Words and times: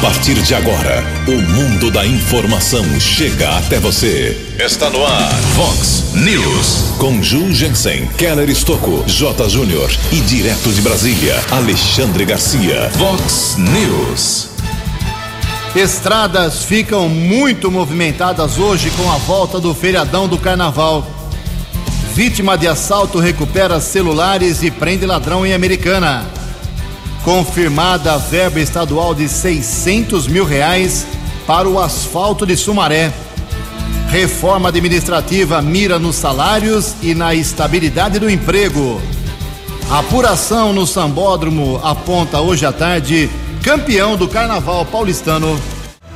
A 0.00 0.02
partir 0.02 0.32
de 0.32 0.54
agora, 0.54 1.04
o 1.28 1.42
mundo 1.52 1.90
da 1.90 2.06
informação 2.06 2.82
chega 2.98 3.58
até 3.58 3.78
você. 3.78 4.34
Está 4.58 4.88
no 4.88 5.04
ar, 5.04 5.30
Fox 5.54 6.14
News. 6.14 6.94
Com 6.96 7.22
Ju 7.22 7.52
Jensen, 7.52 8.06
Keller 8.16 8.48
Estocco, 8.48 9.04
J. 9.06 9.46
Júnior 9.50 9.90
e 10.10 10.20
direto 10.20 10.72
de 10.72 10.80
Brasília, 10.80 11.38
Alexandre 11.50 12.24
Garcia. 12.24 12.90
Fox 12.96 13.56
News. 13.58 14.48
Estradas 15.76 16.64
ficam 16.64 17.06
muito 17.06 17.70
movimentadas 17.70 18.56
hoje 18.56 18.90
com 18.92 19.12
a 19.12 19.18
volta 19.18 19.60
do 19.60 19.74
feriadão 19.74 20.26
do 20.26 20.38
carnaval. 20.38 21.06
Vítima 22.14 22.56
de 22.56 22.66
assalto 22.66 23.18
recupera 23.18 23.78
celulares 23.82 24.62
e 24.62 24.70
prende 24.70 25.04
ladrão 25.04 25.44
em 25.44 25.52
Americana. 25.52 26.39
Confirmada 27.24 28.14
a 28.14 28.16
verba 28.16 28.60
estadual 28.60 29.14
de 29.14 29.28
600 29.28 30.26
mil 30.26 30.44
reais 30.44 31.06
para 31.46 31.68
o 31.68 31.78
asfalto 31.78 32.46
de 32.46 32.56
Sumaré. 32.56 33.12
Reforma 34.08 34.70
administrativa 34.70 35.60
mira 35.60 35.98
nos 35.98 36.16
salários 36.16 36.94
e 37.02 37.14
na 37.14 37.34
estabilidade 37.34 38.18
do 38.18 38.30
emprego. 38.30 39.00
Apuração 39.90 40.72
no 40.72 40.86
Sambódromo 40.86 41.78
aponta 41.84 42.40
hoje 42.40 42.64
à 42.64 42.72
tarde 42.72 43.28
campeão 43.62 44.16
do 44.16 44.26
Carnaval 44.26 44.86
paulistano. 44.86 45.60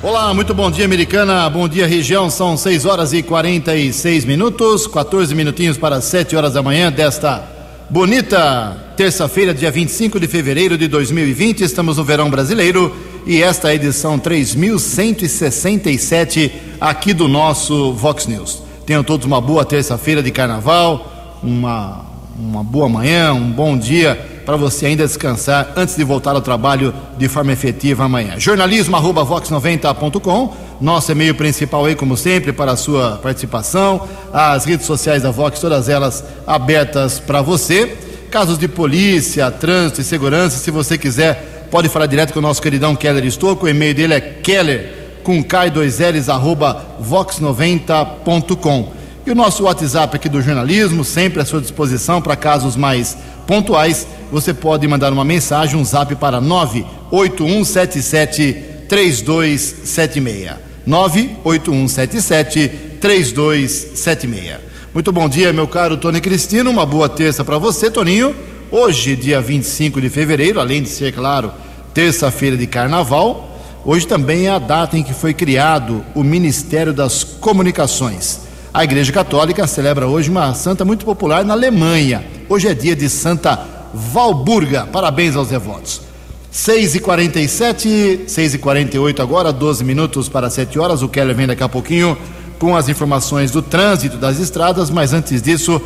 Olá, 0.03 0.33
muito 0.33 0.55
bom 0.55 0.71
dia, 0.71 0.85
americana. 0.87 1.49
Bom 1.51 1.69
dia, 1.69 1.87
região. 1.87 2.31
São 2.31 2.57
6 2.57 2.87
horas 2.87 3.13
e 3.13 3.23
46 3.23 4.25
minutos, 4.25 4.87
14 4.87 5.35
minutinhos 5.35 5.77
para 5.77 6.01
7 6.01 6.35
horas 6.35 6.55
da 6.55 6.63
manhã 6.63 6.91
desta 6.91 7.54
bonita 7.91 8.95
terça-feira, 8.97 9.53
dia 9.53 9.71
25 9.71 10.19
de 10.19 10.27
fevereiro 10.27 10.79
de 10.79 10.89
2020. 10.89 11.61
Estamos 11.63 11.99
no 11.99 12.05
verão 12.05 12.31
brasileiro 12.31 12.97
e 13.27 13.43
esta 13.43 13.69
é 13.69 13.73
a 13.73 13.75
edição 13.75 14.19
3167 14.19 16.53
aqui 16.81 17.13
do 17.13 17.29
nosso 17.29 17.93
Vox 17.93 18.27
News. 18.27 18.63
Tenham 18.87 19.05
todos 19.05 19.27
uma 19.27 19.41
boa 19.41 19.65
terça-feira 19.65 20.23
de 20.23 20.31
carnaval, 20.31 21.41
uma, 21.43 22.05
uma 22.39 22.63
boa 22.63 22.89
manhã, 22.89 23.33
um 23.33 23.51
bom 23.51 23.77
dia 23.77 24.34
para 24.45 24.57
você 24.57 24.87
ainda 24.87 25.07
descansar 25.07 25.73
antes 25.77 25.97
de 25.97 26.05
voltar 26.05 26.33
ao 26.33 26.41
trabalho 26.41 26.95
de 27.17 27.29
forma 27.29 27.53
efetiva 27.53 28.05
amanhã. 28.05 28.39
Jornalismo 28.39 28.97
arroba 28.97 29.25
vox90.com, 29.25 30.55
nosso 30.81 31.13
e-mail 31.13 31.35
principal 31.35 31.85
aí, 31.85 31.95
como 31.95 32.17
sempre, 32.17 32.53
para 32.53 32.73
a 32.73 32.77
sua 32.77 33.19
participação. 33.23 34.07
As 34.33 34.65
redes 34.65 34.87
sociais 34.87 35.23
da 35.23 35.31
Vox, 35.31 35.61
todas 35.61 35.89
elas 35.89 36.25
abertas 36.47 37.19
para 37.19 37.41
você. 37.41 37.97
Casos 38.31 38.59
de 38.59 38.67
polícia, 38.67 39.51
trânsito 39.51 40.01
e 40.01 40.05
segurança, 40.05 40.59
se 40.59 40.71
você 40.71 40.99
quiser, 40.99 41.69
pode 41.71 41.89
falar 41.89 42.07
direto 42.07 42.33
com 42.33 42.41
o 42.41 42.43
nosso 42.43 42.61
queridão 42.61 42.97
Keller 42.97 43.25
Estouco. 43.25 43.67
O 43.67 43.69
e-mail 43.69 43.95
dele 43.95 44.15
é 44.15 44.21
keller 44.21 45.21
com 45.23 45.43
K2Ls 45.43 46.29
arroba 46.29 46.85
vox90.com. 47.03 48.93
E 49.27 49.31
o 49.31 49.35
nosso 49.35 49.65
WhatsApp 49.65 50.17
aqui 50.17 50.29
do 50.29 50.43
jornalismo, 50.43 51.03
sempre 51.03 51.41
à 51.41 51.47
sua 51.47 51.61
disposição 51.61 52.21
para 52.21 52.37
casos 52.37 52.77
mais 52.77 53.17
pontuais. 53.47 54.07
Você 54.35 54.53
pode 54.53 54.87
mandar 54.89 55.13
uma 55.13 55.25
mensagem, 55.25 55.79
um 55.79 55.85
zap 55.85 56.13
para 56.17 56.41
98177 56.41 58.53
3276. 58.89 60.55
98177 60.85 62.69
3276. 63.01 64.57
Muito 64.93 65.13
bom 65.13 65.29
dia, 65.29 65.53
meu 65.53 65.69
caro 65.69 65.97
Tony 65.97 66.21
Cristino. 66.21 66.69
Uma 66.69 66.85
boa 66.85 67.09
terça 67.09 67.45
para 67.45 67.59
você, 67.59 67.89
Toninho. 67.89 68.35
Hoje, 68.73 69.15
dia 69.15 69.41
25 69.41 70.01
de 70.01 70.11
fevereiro, 70.11 70.59
além 70.59 70.83
de 70.83 70.89
ser, 70.89 71.15
claro, 71.15 71.53
terça-feira 71.95 72.57
de 72.57 72.67
carnaval, 72.67 73.57
hoje 73.85 74.05
também 74.05 74.49
é 74.49 74.51
a 74.51 74.59
data 74.59 74.99
em 74.99 75.05
que 75.05 75.15
foi 75.15 75.33
criado 75.33 76.05
o 76.13 76.25
Ministério 76.25 76.93
das 76.93 77.23
Comunicações. 77.23 78.41
A 78.75 78.83
Igreja 78.83 79.13
Católica 79.13 79.65
celebra 79.69 80.09
hoje 80.09 80.29
uma 80.29 80.53
santa 80.55 80.85
muito 80.85 81.05
popular 81.05 81.45
na 81.45 81.55
Alemanha. 81.55 82.25
Hoje 82.49 82.67
é 82.67 82.75
dia 82.75 82.97
de 82.97 83.09
Santa 83.09 83.74
Valburga. 83.95 84.87
Parabéns 84.87 85.37
aos 85.37 85.49
devotos. 85.49 86.03
6 86.51 86.95
e 86.97 87.01
47 87.01 88.25
6 88.27 88.55
e 88.55 88.59
48 88.59 89.23
agora, 89.23 89.53
12 89.53 89.83
minutos 89.85 90.29
para 90.29 90.51
7 90.51 90.79
horas. 90.79 91.03
O 91.03 91.09
Keller 91.09 91.35
vem 91.35 91.47
daqui 91.47 91.63
a 91.63 91.69
pouquinho 91.69 92.17
com 92.59 92.77
as 92.77 92.89
informações 92.89 93.51
do 93.51 93.61
trânsito 93.61 94.17
das 94.17 94.39
estradas, 94.39 94.91
mas 94.91 95.13
antes 95.13 95.43
disso, 95.43 95.81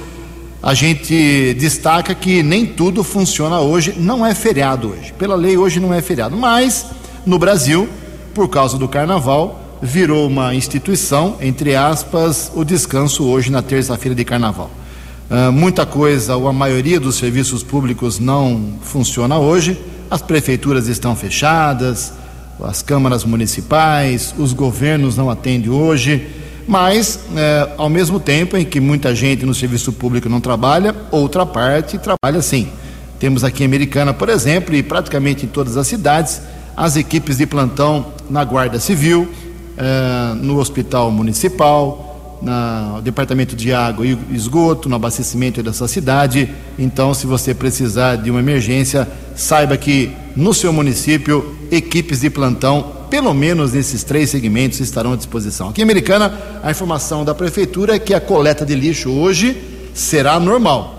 a 0.62 0.74
gente 0.74 1.54
destaca 1.54 2.14
que 2.14 2.42
nem 2.42 2.66
tudo 2.66 3.02
funciona 3.02 3.60
hoje, 3.60 3.94
não 3.96 4.24
é 4.24 4.34
feriado 4.34 4.90
hoje. 4.90 5.12
Pela 5.18 5.34
lei, 5.34 5.56
hoje 5.56 5.80
não 5.80 5.94
é 5.94 6.02
feriado, 6.02 6.36
mas 6.36 6.86
no 7.24 7.38
Brasil, 7.38 7.88
por 8.34 8.48
causa 8.48 8.76
do 8.76 8.88
carnaval, 8.88 9.60
virou 9.80 10.26
uma 10.26 10.54
instituição, 10.54 11.36
entre 11.40 11.74
aspas, 11.74 12.50
o 12.54 12.64
descanso 12.64 13.24
hoje 13.24 13.50
na 13.50 13.62
terça-feira 13.62 14.14
de 14.14 14.24
carnaval. 14.24 14.70
Uh, 15.30 15.52
muita 15.52 15.84
coisa, 15.84 16.36
ou 16.36 16.48
a 16.48 16.52
maioria 16.52 16.98
dos 16.98 17.16
serviços 17.16 17.62
públicos 17.62 18.18
não 18.18 18.78
funciona 18.80 19.38
hoje, 19.38 19.78
as 20.10 20.22
prefeituras 20.22 20.88
estão 20.88 21.14
fechadas, 21.14 22.14
as 22.62 22.80
câmaras 22.80 23.24
municipais, 23.24 24.34
os 24.38 24.54
governos 24.54 25.18
não 25.18 25.28
atendem 25.28 25.68
hoje, 25.68 26.26
mas, 26.66 27.16
uh, 27.30 27.72
ao 27.76 27.90
mesmo 27.90 28.18
tempo 28.18 28.56
em 28.56 28.64
que 28.64 28.80
muita 28.80 29.14
gente 29.14 29.44
no 29.44 29.54
serviço 29.54 29.92
público 29.92 30.30
não 30.30 30.40
trabalha, 30.40 30.94
outra 31.10 31.44
parte 31.44 31.98
trabalha 31.98 32.40
sim. 32.40 32.68
Temos 33.18 33.44
aqui 33.44 33.62
em 33.62 33.66
Americana, 33.66 34.14
por 34.14 34.30
exemplo, 34.30 34.74
e 34.74 34.82
praticamente 34.82 35.44
em 35.44 35.48
todas 35.48 35.76
as 35.76 35.86
cidades, 35.86 36.40
as 36.76 36.96
equipes 36.96 37.36
de 37.36 37.46
plantão 37.46 38.06
na 38.30 38.44
Guarda 38.44 38.78
Civil, 38.78 39.22
uh, 39.22 40.34
no 40.36 40.58
Hospital 40.58 41.10
Municipal, 41.10 42.07
no 42.40 43.00
Departamento 43.02 43.56
de 43.56 43.72
Água 43.72 44.06
e 44.06 44.16
Esgoto, 44.32 44.88
no 44.88 44.96
abastecimento 44.96 45.62
dessa 45.62 45.88
cidade. 45.88 46.48
Então, 46.78 47.12
se 47.12 47.26
você 47.26 47.54
precisar 47.54 48.16
de 48.16 48.30
uma 48.30 48.40
emergência, 48.40 49.08
saiba 49.34 49.76
que 49.76 50.12
no 50.36 50.54
seu 50.54 50.72
município, 50.72 51.56
equipes 51.70 52.20
de 52.20 52.30
plantão, 52.30 52.92
pelo 53.10 53.34
menos 53.34 53.72
nesses 53.72 54.04
três 54.04 54.30
segmentos, 54.30 54.80
estarão 54.80 55.12
à 55.12 55.16
disposição. 55.16 55.68
Aqui 55.68 55.80
em 55.80 55.84
Americana, 55.84 56.32
a 56.62 56.70
informação 56.70 57.24
da 57.24 57.34
Prefeitura 57.34 57.96
é 57.96 57.98
que 57.98 58.14
a 58.14 58.20
coleta 58.20 58.64
de 58.64 58.74
lixo 58.74 59.10
hoje 59.10 59.56
será 59.94 60.38
normal. 60.38 60.96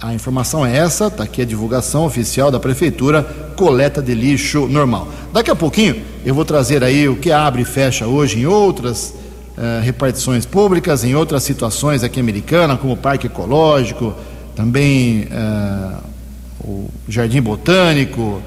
A 0.00 0.14
informação 0.14 0.64
é 0.64 0.76
essa, 0.76 1.08
está 1.08 1.24
aqui 1.24 1.42
a 1.42 1.44
divulgação 1.44 2.06
oficial 2.06 2.50
da 2.50 2.58
Prefeitura, 2.58 3.22
coleta 3.56 4.00
de 4.00 4.14
lixo 4.14 4.66
normal. 4.66 5.08
Daqui 5.32 5.50
a 5.50 5.56
pouquinho 5.56 6.02
eu 6.24 6.34
vou 6.34 6.44
trazer 6.44 6.82
aí 6.82 7.08
o 7.08 7.16
que 7.16 7.30
abre 7.30 7.62
e 7.62 7.66
fecha 7.66 8.06
hoje 8.06 8.38
em 8.38 8.46
outras 8.46 9.14
uh, 9.60 9.82
repartições 9.82 10.46
públicas, 10.46 11.04
em 11.04 11.14
outras 11.14 11.42
situações 11.42 12.02
aqui 12.02 12.18
americana, 12.18 12.76
como 12.76 12.94
o 12.94 12.96
Parque 12.96 13.26
Ecológico, 13.26 14.14
também 14.56 15.28
uh, 15.30 15.96
o 16.64 16.88
Jardim 17.06 17.42
Botânico, 17.42 18.42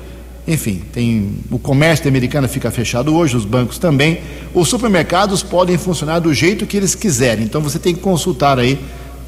enfim, 0.48 0.82
tem 0.92 1.38
o 1.50 1.58
comércio 1.58 2.08
americana 2.08 2.48
fica 2.48 2.70
fechado 2.70 3.16
hoje, 3.16 3.38
os 3.38 3.46
bancos 3.46 3.78
também. 3.78 4.20
Os 4.54 4.68
supermercados 4.68 5.42
podem 5.42 5.78
funcionar 5.78 6.20
do 6.20 6.34
jeito 6.34 6.66
que 6.66 6.76
eles 6.76 6.96
quiserem, 6.96 7.46
então 7.46 7.62
você 7.62 7.80
tem 7.80 7.94
que 7.94 8.02
consultar 8.02 8.60
aí 8.60 8.78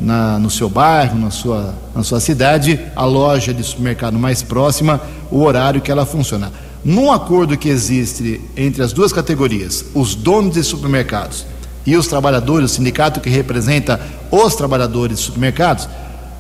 na, 0.02 0.38
no 0.40 0.50
seu 0.50 0.70
bairro, 0.70 1.18
na 1.18 1.32
sua, 1.32 1.74
na 1.96 2.04
sua 2.04 2.20
cidade, 2.20 2.80
a 2.96 3.06
loja 3.06 3.54
de 3.54 3.64
supermercado 3.64 4.20
mais 4.20 4.44
próxima, 4.44 5.00
o 5.32 5.42
horário 5.42 5.80
que 5.80 5.90
ela 5.90 6.06
funciona. 6.06 6.52
Num 6.84 7.12
acordo 7.12 7.58
que 7.58 7.70
existe 7.70 8.42
entre 8.56 8.84
as 8.84 8.92
duas 8.92 9.14
categorias, 9.14 9.86
os 9.96 10.14
donos 10.14 10.54
de 10.54 10.64
supermercados 10.64 11.46
e 11.86 11.96
os 11.96 12.08
trabalhadores, 12.08 12.72
o 12.72 12.74
sindicato 12.76 13.20
que 13.20 13.30
representa 13.30 14.00
os 14.32 14.56
trabalhadores 14.56 15.18
de 15.18 15.24
supermercados, 15.24 15.88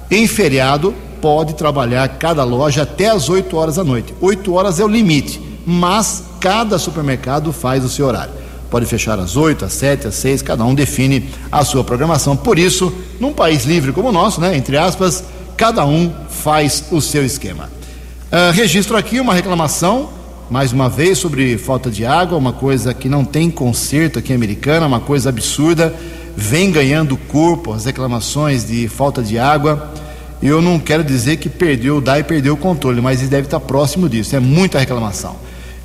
em 0.10 0.28
feriado 0.28 0.94
pode 1.22 1.56
trabalhar 1.56 2.08
cada 2.08 2.44
loja 2.44 2.84
até 2.84 3.10
as 3.10 3.30
8 3.30 3.56
horas 3.56 3.76
da 3.76 3.84
noite. 3.84 4.14
8 4.22 4.54
horas 4.54 4.80
é 4.80 4.84
o 4.84 4.88
limite, 4.88 5.42
mas 5.66 6.24
cada 6.40 6.78
supermercado 6.78 7.52
faz 7.52 7.84
o 7.84 7.90
seu 7.90 8.06
horário 8.08 8.46
pode 8.76 8.86
fechar 8.88 9.18
às 9.20 9.38
8, 9.38 9.64
às 9.64 9.72
7, 9.72 10.08
às 10.08 10.16
6, 10.16 10.42
cada 10.42 10.66
um 10.66 10.76
define 10.76 11.30
a 11.50 11.64
sua 11.64 11.82
programação. 11.82 12.36
Por 12.36 12.60
isso, 12.60 12.94
num 13.22 13.32
país 13.32 13.64
livre 13.64 13.94
como 13.94 14.10
o 14.10 14.12
nosso, 14.12 14.42
né, 14.42 14.58
entre 14.58 14.76
aspas, 14.78 15.24
cada 15.56 15.86
um 15.86 16.14
faz 16.30 16.84
o 16.92 17.00
seu 17.00 17.26
esquema. 17.26 17.70
Uh, 18.26 18.52
registro 18.52 18.98
aqui 18.98 19.20
uma 19.20 19.34
reclamação, 19.34 20.10
mais 20.50 20.72
uma 20.72 20.88
vez, 20.88 21.18
sobre 21.18 21.58
falta 21.58 21.90
de 21.90 22.06
água, 22.06 22.38
uma 22.38 22.54
coisa 22.54 22.94
que 22.94 23.10
não 23.10 23.26
tem 23.26 23.50
conserto 23.50 24.20
aqui 24.20 24.32
em 24.32 24.36
Americana, 24.36 24.86
uma 24.86 25.00
coisa 25.00 25.30
absurda, 25.30 25.94
vem 26.38 26.72
ganhando 26.72 27.18
corpo 27.18 27.74
as 27.74 27.86
reclamações 27.86 28.66
de 28.66 28.88
falta 28.88 29.24
de 29.24 29.40
água. 29.40 29.92
Eu 30.44 30.62
não 30.62 30.78
quero 30.78 31.04
dizer 31.04 31.38
que 31.38 31.50
perdeu 31.50 31.98
o 31.98 32.02
DAI 32.02 32.20
e 32.20 32.24
perdeu 32.24 32.54
o 32.54 32.58
controle, 32.58 33.02
mas 33.02 33.22
ele 33.22 33.30
deve 33.30 33.48
estar 33.48 33.60
próximo 33.60 34.08
disso, 34.08 34.36
é 34.36 34.40
muita 34.40 34.78
reclamação. 34.78 35.36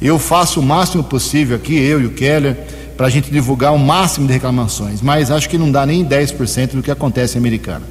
Eu 0.00 0.18
faço 0.18 0.60
o 0.60 0.62
máximo 0.62 1.02
possível 1.02 1.56
aqui, 1.56 1.74
eu 1.74 2.00
e 2.00 2.06
o 2.06 2.10
Keller, 2.10 2.56
para 2.96 3.06
a 3.06 3.10
gente 3.10 3.30
divulgar 3.30 3.72
o 3.72 3.78
máximo 3.78 4.26
de 4.26 4.32
reclamações, 4.34 5.00
mas 5.00 5.30
acho 5.30 5.48
que 5.48 5.56
não 5.56 5.72
dá 5.72 5.86
nem 5.86 6.04
10% 6.04 6.72
do 6.72 6.82
que 6.82 6.90
acontece 6.90 7.36
em 7.36 7.40
Americana. 7.40 7.82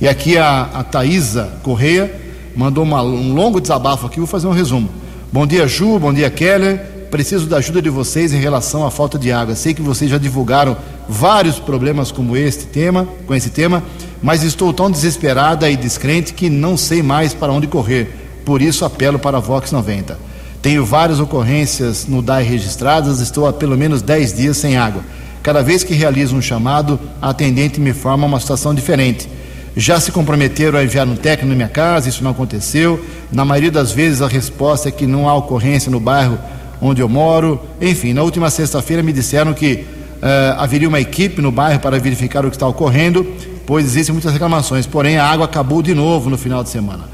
E 0.00 0.08
aqui 0.08 0.38
a, 0.38 0.70
a 0.72 0.82
Thaisa 0.82 1.52
Correia 1.62 2.10
mandou 2.56 2.82
uma, 2.82 3.02
um 3.02 3.34
longo 3.34 3.60
desabafo 3.60 4.06
aqui, 4.06 4.18
vou 4.18 4.26
fazer 4.26 4.46
um 4.46 4.52
resumo. 4.52 5.03
Bom 5.34 5.48
dia, 5.48 5.66
Ju, 5.66 5.98
bom 5.98 6.14
dia, 6.14 6.30
Keller. 6.30 6.78
preciso 7.10 7.48
da 7.48 7.56
ajuda 7.56 7.82
de 7.82 7.90
vocês 7.90 8.32
em 8.32 8.38
relação 8.38 8.86
à 8.86 8.90
falta 8.92 9.18
de 9.18 9.32
água. 9.32 9.56
Sei 9.56 9.74
que 9.74 9.82
vocês 9.82 10.08
já 10.08 10.16
divulgaram 10.16 10.76
vários 11.08 11.58
problemas 11.58 12.12
como 12.12 12.36
este 12.36 12.66
tema, 12.66 13.04
com 13.26 13.34
esse 13.34 13.50
tema, 13.50 13.82
mas 14.22 14.44
estou 14.44 14.72
tão 14.72 14.88
desesperada 14.88 15.68
e 15.68 15.76
descrente 15.76 16.32
que 16.32 16.48
não 16.48 16.76
sei 16.76 17.02
mais 17.02 17.34
para 17.34 17.52
onde 17.52 17.66
correr. 17.66 18.14
Por 18.44 18.62
isso 18.62 18.84
apelo 18.84 19.18
para 19.18 19.38
a 19.38 19.40
Vox 19.40 19.72
90. 19.72 20.16
Tenho 20.62 20.84
várias 20.84 21.18
ocorrências 21.18 22.06
no 22.06 22.22
DAI 22.22 22.44
registradas, 22.44 23.18
estou 23.18 23.48
há 23.48 23.52
pelo 23.52 23.76
menos 23.76 24.02
10 24.02 24.34
dias 24.34 24.56
sem 24.56 24.76
água. 24.76 25.02
Cada 25.42 25.64
vez 25.64 25.82
que 25.82 25.94
realizo 25.94 26.36
um 26.36 26.40
chamado, 26.40 26.96
a 27.20 27.30
atendente 27.30 27.80
me 27.80 27.92
forma 27.92 28.24
uma 28.24 28.38
situação 28.38 28.72
diferente. 28.72 29.28
Já 29.76 29.98
se 29.98 30.12
comprometeram 30.12 30.78
a 30.78 30.84
enviar 30.84 31.06
um 31.06 31.16
técnico 31.16 31.48
na 31.48 31.54
minha 31.56 31.68
casa, 31.68 32.08
isso 32.08 32.22
não 32.22 32.30
aconteceu. 32.30 33.04
Na 33.32 33.44
maioria 33.44 33.72
das 33.72 33.90
vezes 33.90 34.22
a 34.22 34.28
resposta 34.28 34.88
é 34.88 34.92
que 34.92 35.06
não 35.06 35.28
há 35.28 35.34
ocorrência 35.34 35.90
no 35.90 35.98
bairro 35.98 36.38
onde 36.80 37.00
eu 37.02 37.08
moro. 37.08 37.60
Enfim, 37.80 38.12
na 38.12 38.22
última 38.22 38.50
sexta-feira 38.50 39.02
me 39.02 39.12
disseram 39.12 39.52
que 39.52 39.84
uh, 40.22 40.60
haveria 40.60 40.88
uma 40.88 41.00
equipe 41.00 41.42
no 41.42 41.50
bairro 41.50 41.80
para 41.80 41.98
verificar 41.98 42.44
o 42.44 42.50
que 42.50 42.56
está 42.56 42.68
ocorrendo, 42.68 43.26
pois 43.66 43.84
existem 43.84 44.12
muitas 44.12 44.32
reclamações. 44.32 44.86
Porém, 44.86 45.16
a 45.16 45.26
água 45.26 45.46
acabou 45.46 45.82
de 45.82 45.92
novo 45.92 46.30
no 46.30 46.38
final 46.38 46.62
de 46.62 46.68
semana. 46.68 47.04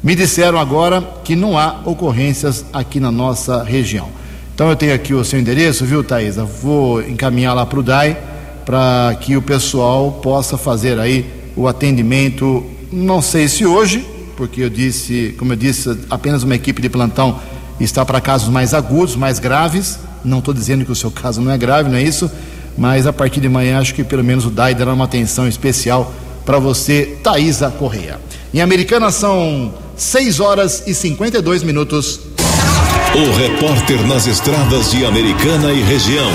Me 0.00 0.14
disseram 0.14 0.58
agora 0.58 1.02
que 1.24 1.34
não 1.34 1.58
há 1.58 1.80
ocorrências 1.84 2.64
aqui 2.72 3.00
na 3.00 3.10
nossa 3.10 3.64
região. 3.64 4.08
Então 4.54 4.68
eu 4.68 4.76
tenho 4.76 4.94
aqui 4.94 5.12
o 5.12 5.24
seu 5.24 5.40
endereço, 5.40 5.84
viu, 5.84 6.04
Thaisa? 6.04 6.44
Vou 6.44 7.02
encaminhar 7.02 7.56
lá 7.56 7.66
para 7.66 7.80
o 7.80 7.82
DAI 7.82 8.16
para 8.64 9.16
que 9.20 9.36
o 9.36 9.42
pessoal 9.42 10.12
possa 10.22 10.56
fazer 10.56 10.98
aí 11.00 11.43
o 11.56 11.68
atendimento, 11.68 12.64
não 12.90 13.22
sei 13.22 13.48
se 13.48 13.64
hoje, 13.64 14.06
porque 14.36 14.60
eu 14.62 14.70
disse, 14.70 15.34
como 15.38 15.52
eu 15.52 15.56
disse, 15.56 15.96
apenas 16.10 16.42
uma 16.42 16.54
equipe 16.54 16.82
de 16.82 16.88
plantão 16.88 17.38
está 17.80 18.04
para 18.04 18.20
casos 18.20 18.48
mais 18.48 18.74
agudos, 18.74 19.16
mais 19.16 19.38
graves. 19.38 19.98
Não 20.24 20.38
estou 20.38 20.54
dizendo 20.54 20.84
que 20.84 20.92
o 20.92 20.94
seu 20.94 21.10
caso 21.10 21.40
não 21.40 21.52
é 21.52 21.58
grave, 21.58 21.90
não 21.90 21.96
é 21.96 22.02
isso, 22.02 22.30
mas 22.76 23.06
a 23.06 23.12
partir 23.12 23.40
de 23.40 23.48
manhã 23.48 23.78
acho 23.78 23.94
que 23.94 24.02
pelo 24.02 24.24
menos 24.24 24.46
o 24.46 24.50
DAI 24.50 24.74
dará 24.74 24.92
uma 24.92 25.04
atenção 25.04 25.46
especial 25.46 26.12
para 26.44 26.58
você, 26.58 27.18
Thaisa 27.22 27.70
Correia. 27.70 28.20
Em 28.52 28.60
Americana 28.60 29.10
são 29.10 29.72
6 29.96 30.40
horas 30.40 30.82
e 30.86 30.94
52 30.94 31.62
minutos. 31.62 32.20
O 33.14 33.36
repórter 33.36 34.04
nas 34.06 34.26
estradas 34.26 34.90
de 34.90 35.04
Americana 35.04 35.72
e 35.72 35.82
região, 35.82 36.30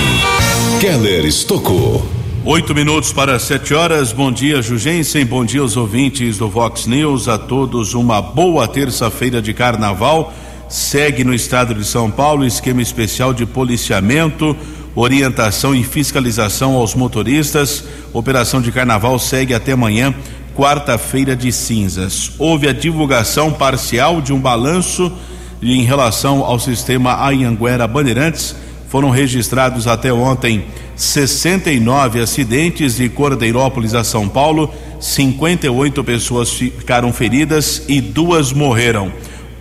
Keller 0.79 1.25
Estocou. 1.25 2.18
Oito 2.45 2.73
minutos 2.73 3.11
para 3.11 3.37
sete 3.37 3.73
horas. 3.73 4.13
Bom 4.13 4.31
dia, 4.31 4.61
Jugensen. 4.61 5.25
Bom 5.25 5.43
dia 5.43 5.59
aos 5.59 5.75
ouvintes 5.75 6.37
do 6.37 6.49
Vox 6.49 6.87
News. 6.87 7.27
A 7.27 7.37
todos 7.37 7.93
uma 7.93 8.21
boa 8.21 8.65
terça-feira 8.65 9.41
de 9.41 9.53
carnaval. 9.53 10.33
Segue 10.69 11.25
no 11.25 11.33
estado 11.33 11.73
de 11.73 11.83
São 11.83 12.09
Paulo 12.09 12.45
esquema 12.45 12.81
especial 12.81 13.33
de 13.33 13.45
policiamento, 13.45 14.55
orientação 14.95 15.75
e 15.75 15.83
fiscalização 15.83 16.75
aos 16.75 16.95
motoristas. 16.95 17.83
Operação 18.13 18.61
de 18.61 18.71
carnaval 18.71 19.19
segue 19.19 19.53
até 19.53 19.73
amanhã, 19.73 20.15
quarta-feira 20.55 21.35
de 21.35 21.51
cinzas. 21.51 22.31
Houve 22.39 22.69
a 22.69 22.73
divulgação 22.73 23.51
parcial 23.51 24.21
de 24.21 24.31
um 24.31 24.39
balanço 24.39 25.11
em 25.61 25.83
relação 25.83 26.43
ao 26.43 26.57
sistema 26.57 27.21
Anhanguera 27.21 27.85
Bandeirantes, 27.85 28.55
foram 28.87 29.09
registrados 29.09 29.87
até 29.87 30.11
ontem 30.11 30.65
69 31.01 32.19
acidentes 32.19 32.97
de 32.97 33.09
Cordeirópolis 33.09 33.95
a 33.95 34.03
São 34.03 34.27
Paulo, 34.27 34.73
58 34.99 36.03
pessoas 36.03 36.51
ficaram 36.51 37.11
feridas 37.11 37.83
e 37.87 38.01
duas 38.01 38.51
morreram. 38.51 39.11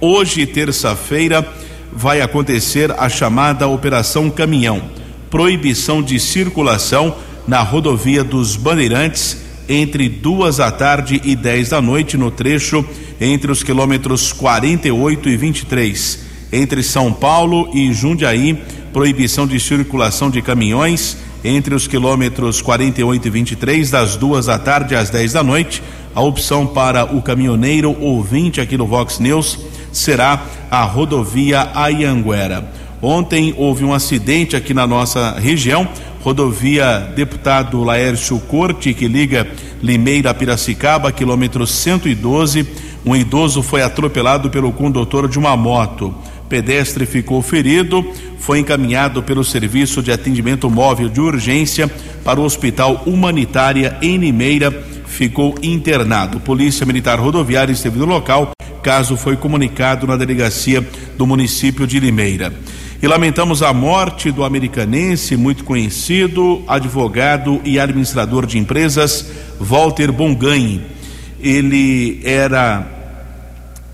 Hoje, 0.01 0.45
terça-feira, 0.47 1.47
vai 1.93 2.21
acontecer 2.21 2.91
a 2.99 3.09
chamada 3.09 3.67
Operação 3.67 4.29
Caminhão 4.29 4.99
proibição 5.31 6.03
de 6.03 6.19
circulação 6.19 7.15
na 7.47 7.61
rodovia 7.63 8.25
dos 8.25 8.57
Bandeirantes 8.57 9.39
entre 9.69 10.09
duas 10.09 10.57
da 10.57 10.71
tarde 10.71 11.21
e 11.25 11.37
10 11.37 11.71
da 11.71 11.83
noite 11.83 12.17
no 12.17 12.31
trecho 12.31 12.85
entre 13.21 13.51
os 13.51 13.63
quilômetros 13.63 14.33
48 14.33 15.29
e 15.29 15.37
23. 15.37 16.21
Entre 16.51 16.83
São 16.83 17.13
Paulo 17.13 17.69
e 17.75 17.93
Jundiaí, 17.93 18.59
proibição 18.93 19.47
de 19.47 19.61
circulação 19.61 20.31
de 20.31 20.41
caminhões 20.41 21.19
entre 21.45 21.75
os 21.75 21.87
quilômetros 21.87 22.61
48 22.61 23.27
e 23.27 23.31
23, 23.31 23.91
das 23.91 24.17
duas 24.17 24.47
da 24.47 24.59
tarde 24.59 24.95
às 24.95 25.11
10 25.11 25.33
da 25.33 25.43
noite. 25.43 25.83
A 26.15 26.21
opção 26.21 26.67
para 26.67 27.05
o 27.05 27.23
caminhoneiro 27.23 27.97
ouvinte 28.01 28.61
aqui 28.61 28.77
no 28.77 28.87
Vox 28.87 29.19
News 29.19 29.59
será 29.93 30.43
a 30.71 30.83
rodovia 30.83 31.71
Ayanguera. 31.75 32.71
Ontem 33.01 33.55
houve 33.57 33.85
um 33.85 33.93
acidente 33.93 34.57
aqui 34.57 34.75
na 34.75 34.87
nossa 34.87 35.39
região, 35.39 35.87
rodovia 36.23 37.13
Deputado 37.15 37.85
Laércio 37.85 38.39
Corte, 38.41 38.93
que 38.93 39.07
liga 39.07 39.47
Limeira 39.81 40.31
a 40.31 40.35
Piracicaba, 40.35 41.13
quilômetro 41.13 41.67
112 41.67 42.89
um 43.09 43.17
idoso 43.17 43.63
foi 43.63 43.83
atropelado 43.83 44.51
pelo 44.51 44.71
condutor 44.71 45.29
de 45.29 45.39
uma 45.39 45.57
moto. 45.57 46.15
Pedestre 46.49 47.07
ficou 47.07 47.43
ferido, 47.43 48.05
foi 48.39 48.59
encaminhado 48.59 49.23
pelo 49.23 49.45
Serviço 49.45 50.03
de 50.03 50.11
Atendimento 50.11 50.71
Móvel 50.71 51.09
de 51.09 51.21
Urgência 51.21 51.89
para 52.25 52.41
o 52.41 52.45
Hospital 52.45 53.03
Humanitária 53.07 53.97
em 54.03 54.17
Limeira, 54.17 54.71
ficou 55.07 55.55
internado. 55.63 56.41
Polícia 56.41 56.87
Militar 56.87 57.19
Rodoviária 57.19 57.73
esteve 57.73 57.99
no 57.99 58.07
local, 58.07 58.53
caso 58.83 59.17
foi 59.17 59.37
comunicado 59.37 60.07
na 60.07 60.17
delegacia 60.17 60.87
do 61.17 61.27
município 61.27 61.87
de 61.87 62.01
Limeira. 62.01 62.53
E 63.01 63.07
lamentamos 63.07 63.63
a 63.63 63.73
morte 63.73 64.33
do 64.33 64.43
americanense, 64.43 65.37
muito 65.37 65.63
conhecido, 65.63 66.63
advogado 66.67 67.61
e 67.65 67.79
administrador 67.79 68.45
de 68.45 68.59
empresas, 68.59 69.31
Walter 69.61 70.11
Bonganhe 70.11 70.99
ele 71.41 72.21
era 72.25 72.98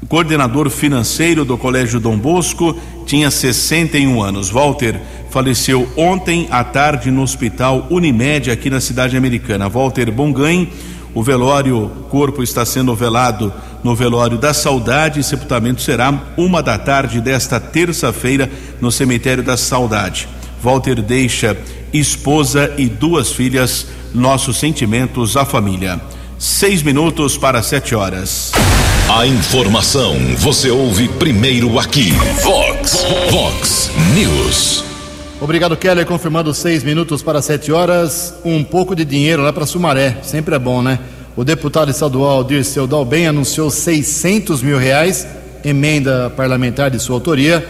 coordenador 0.09 0.69
financeiro 0.71 1.45
do 1.45 1.57
Colégio 1.57 2.01
Dom 2.01 2.19
Bosco, 2.19 2.77
tinha 3.07 3.31
61 3.31 4.23
anos. 4.23 4.51
Walter 4.51 5.01
faleceu 5.31 5.89
ontem 5.97 6.47
à 6.51 6.63
tarde 6.63 7.11
no 7.11 7.23
Hospital 7.23 7.87
Unimed, 7.91 8.51
aqui 8.51 8.71
na 8.71 8.81
cidade 8.81 9.17
americana. 9.17 9.69
Walter 9.69 10.11
Bonganhe, 10.11 10.73
o 11.15 11.23
velório, 11.23 11.91
corpo 12.09 12.43
está 12.43 12.65
sendo 12.65 12.95
velado 12.95 13.53
no 13.83 13.95
velório 13.95 14.39
da 14.39 14.55
Saudade. 14.55 15.23
Sepultamento 15.23 15.83
será 15.83 16.13
uma 16.37 16.63
da 16.63 16.79
tarde 16.79 17.21
desta 17.21 17.61
terça-feira 17.61 18.51
no 18.81 18.91
cemitério 18.91 19.43
da 19.43 19.57
Saudade. 19.57 20.29
Walter 20.63 21.03
deixa 21.03 21.57
esposa 21.93 22.73
e 22.79 22.87
duas 22.87 23.31
filhas. 23.31 23.87
Nossos 24.15 24.59
sentimentos 24.59 25.37
à 25.37 25.45
família. 25.45 26.01
Seis 26.39 26.83
minutos 26.83 27.37
para 27.37 27.61
sete 27.63 27.97
horas. 27.97 28.54
A 29.07 29.27
informação 29.27 30.17
você 30.39 30.71
ouve 30.71 31.09
primeiro 31.09 31.79
aqui. 31.79 32.11
Vox, 32.43 33.05
Vox 33.31 33.91
News. 34.15 34.83
Obrigado, 35.41 35.77
Keller. 35.77 36.07
Confirmando 36.07 36.55
seis 36.55 36.83
minutos 36.83 37.23
para 37.23 37.43
sete 37.43 37.71
horas. 37.71 38.35
Um 38.43 38.65
pouco 38.65 38.97
de 38.97 39.05
dinheiro 39.05 39.43
lá 39.43 39.53
para 39.53 39.67
Sumaré. 39.67 40.17
Sempre 40.23 40.55
é 40.55 40.59
bom, 40.59 40.81
né? 40.81 40.99
O 41.37 41.45
deputado 41.45 41.91
estadual 41.91 42.43
Dirceu 42.43 42.87
Dalben 42.87 43.27
anunciou 43.27 43.71
600 43.71 44.63
mil 44.63 44.79
reais, 44.79 45.27
emenda 45.63 46.31
parlamentar 46.31 46.91
de 46.91 46.99
sua 46.99 47.17
autoria, 47.17 47.67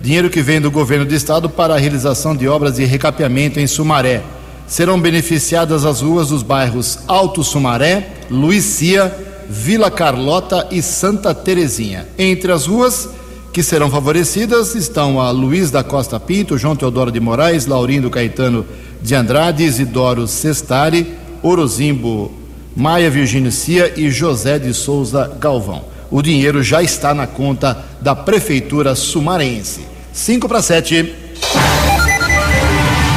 dinheiro 0.00 0.30
que 0.30 0.40
vem 0.40 0.60
do 0.60 0.70
governo 0.70 1.04
do 1.04 1.14
estado 1.14 1.50
para 1.50 1.74
a 1.74 1.78
realização 1.78 2.34
de 2.34 2.48
obras 2.48 2.76
de 2.76 2.84
recapeamento 2.84 3.60
em 3.60 3.66
Sumaré 3.66 4.22
serão 4.68 5.00
beneficiadas 5.00 5.84
as 5.86 6.02
ruas 6.02 6.28
dos 6.28 6.42
bairros 6.42 7.00
Alto 7.08 7.42
Sumaré, 7.42 8.10
Luícia, 8.30 9.12
Vila 9.48 9.90
Carlota 9.90 10.68
e 10.70 10.82
Santa 10.82 11.34
Terezinha. 11.34 12.06
Entre 12.18 12.52
as 12.52 12.66
ruas 12.66 13.08
que 13.52 13.62
serão 13.62 13.90
favorecidas 13.90 14.74
estão 14.74 15.20
a 15.20 15.30
Luiz 15.30 15.70
da 15.70 15.82
Costa 15.82 16.20
Pinto, 16.20 16.58
João 16.58 16.76
Teodoro 16.76 17.10
de 17.10 17.18
Moraes, 17.18 17.66
Laurindo 17.66 18.10
Caetano 18.10 18.66
de 19.00 19.14
Andrade, 19.14 19.64
Isidoro 19.64 20.26
Sestari, 20.26 21.14
Orozimbo 21.42 22.32
Maia 22.76 23.10
Virgínio 23.10 23.50
Cia 23.50 23.92
e 23.96 24.10
José 24.10 24.58
de 24.58 24.72
Souza 24.72 25.36
Galvão. 25.40 25.82
O 26.10 26.22
dinheiro 26.22 26.62
já 26.62 26.82
está 26.82 27.12
na 27.12 27.26
conta 27.26 27.84
da 28.00 28.14
Prefeitura 28.14 28.94
Sumarense. 28.94 29.80
5 30.12 30.48
para 30.48 30.62
7. 30.62 31.14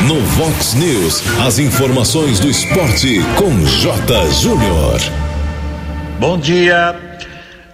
No 0.08 0.20
Vox 0.22 0.74
News, 0.74 1.22
as 1.46 1.60
informações 1.60 2.40
do 2.40 2.50
esporte 2.50 3.22
com 3.38 3.66
J. 3.66 4.32
Júnior. 4.32 5.21
Bom 6.22 6.38
dia. 6.38 6.96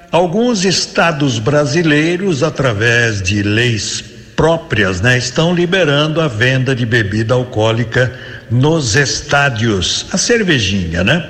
Alguns 0.09 0.63
estados 0.63 1.37
brasileiros, 1.37 2.43
através 2.43 3.21
de 3.21 3.43
leis 3.43 4.01
próprias, 4.37 5.01
né, 5.01 5.17
estão 5.17 5.53
liberando 5.53 6.21
a 6.21 6.29
venda 6.29 6.73
de 6.73 6.85
bebida 6.85 7.33
alcoólica 7.33 8.09
nos 8.49 8.95
estádios, 8.95 10.05
a 10.13 10.17
cervejinha, 10.17 11.03
né? 11.03 11.29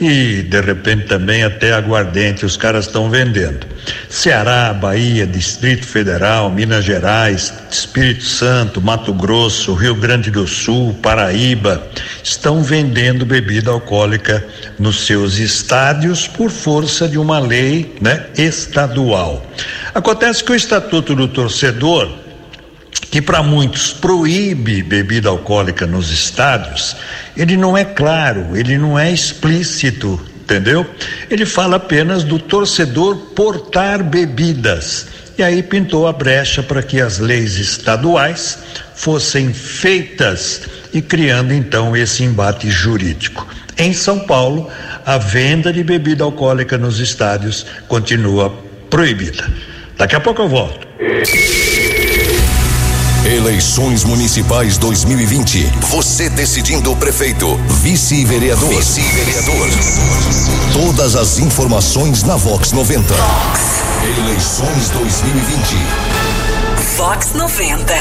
E 0.00 0.42
de 0.42 0.60
repente 0.62 1.06
também 1.06 1.44
até 1.44 1.74
aguardente 1.74 2.46
os 2.46 2.56
caras 2.56 2.86
estão 2.86 3.10
vendendo. 3.10 3.66
Ceará, 4.08 4.72
Bahia, 4.72 5.26
Distrito 5.26 5.86
Federal, 5.86 6.50
Minas 6.50 6.84
Gerais, 6.84 7.52
Espírito 7.70 8.24
Santo, 8.24 8.80
Mato 8.80 9.12
Grosso, 9.12 9.74
Rio 9.74 9.94
Grande 9.94 10.30
do 10.30 10.46
Sul, 10.46 10.94
Paraíba 11.02 11.86
estão 12.24 12.62
vendendo 12.62 13.26
bebida 13.26 13.70
alcoólica 13.70 14.44
nos 14.78 15.06
seus 15.06 15.38
estádios 15.38 16.26
por 16.26 16.50
força 16.50 17.06
de 17.06 17.18
uma 17.18 17.38
lei, 17.38 17.94
né, 18.00 18.26
estadual. 18.38 19.44
Acontece 19.94 20.42
que 20.42 20.52
o 20.52 20.54
Estatuto 20.54 21.14
do 21.14 21.28
Torcedor 21.28 22.29
que 23.10 23.20
para 23.20 23.42
muitos 23.42 23.92
proíbe 23.92 24.82
bebida 24.82 25.28
alcoólica 25.28 25.86
nos 25.86 26.10
estádios, 26.12 26.96
ele 27.36 27.56
não 27.56 27.76
é 27.76 27.84
claro, 27.84 28.56
ele 28.56 28.78
não 28.78 28.98
é 28.98 29.10
explícito, 29.10 30.20
entendeu? 30.42 30.86
Ele 31.28 31.44
fala 31.44 31.76
apenas 31.76 32.22
do 32.22 32.38
torcedor 32.38 33.16
portar 33.34 34.04
bebidas. 34.04 35.08
E 35.36 35.42
aí 35.42 35.62
pintou 35.62 36.06
a 36.06 36.12
brecha 36.12 36.62
para 36.62 36.82
que 36.82 37.00
as 37.00 37.18
leis 37.18 37.56
estaduais 37.56 38.58
fossem 38.94 39.52
feitas 39.52 40.62
e 40.92 41.00
criando 41.00 41.54
então 41.54 41.96
esse 41.96 42.22
embate 42.22 42.70
jurídico. 42.70 43.46
Em 43.78 43.94
São 43.94 44.20
Paulo, 44.20 44.68
a 45.06 45.16
venda 45.16 45.72
de 45.72 45.82
bebida 45.82 46.22
alcoólica 46.22 46.76
nos 46.76 47.00
estádios 47.00 47.64
continua 47.88 48.54
proibida. 48.90 49.50
Daqui 49.96 50.14
a 50.14 50.20
pouco 50.20 50.42
eu 50.42 50.48
volto. 50.48 50.86
Eleições 53.30 54.02
Municipais 54.02 54.76
2020. 54.76 55.64
Você 55.82 56.28
decidindo 56.28 56.90
o 56.90 56.96
prefeito, 56.96 57.46
vice-vereador. 57.80 58.68
Vice-vereador. 58.68 59.68
Todas 60.72 61.14
as 61.14 61.38
informações 61.38 62.24
na 62.24 62.34
Vox 62.34 62.72
90. 62.72 63.14
Eleições 64.18 64.90
2020. 64.90 65.76
Vox 66.96 67.32
90. 67.32 67.94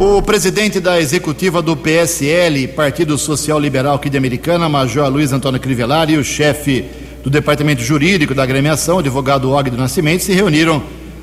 O 0.00 0.20
presidente 0.22 0.80
da 0.80 1.00
executiva 1.00 1.62
do 1.62 1.76
PSL, 1.76 2.66
Partido 2.66 3.16
Social 3.16 3.60
Liberal 3.60 3.94
aqui 3.94 4.10
de 4.10 4.18
Americana, 4.18 4.68
Major 4.68 5.08
Luiz 5.08 5.32
Antônio 5.32 5.60
Crivellari, 5.60 6.14
e 6.14 6.18
o 6.18 6.24
chefe 6.24 6.84
do 7.22 7.30
departamento 7.30 7.82
jurídico 7.82 8.34
da 8.34 8.42
agremiação, 8.42 8.98
advogado 8.98 9.52
Og 9.52 9.70
do 9.70 9.76
Nascimento, 9.76 10.24
se 10.24 10.32
reuniram 10.32 10.82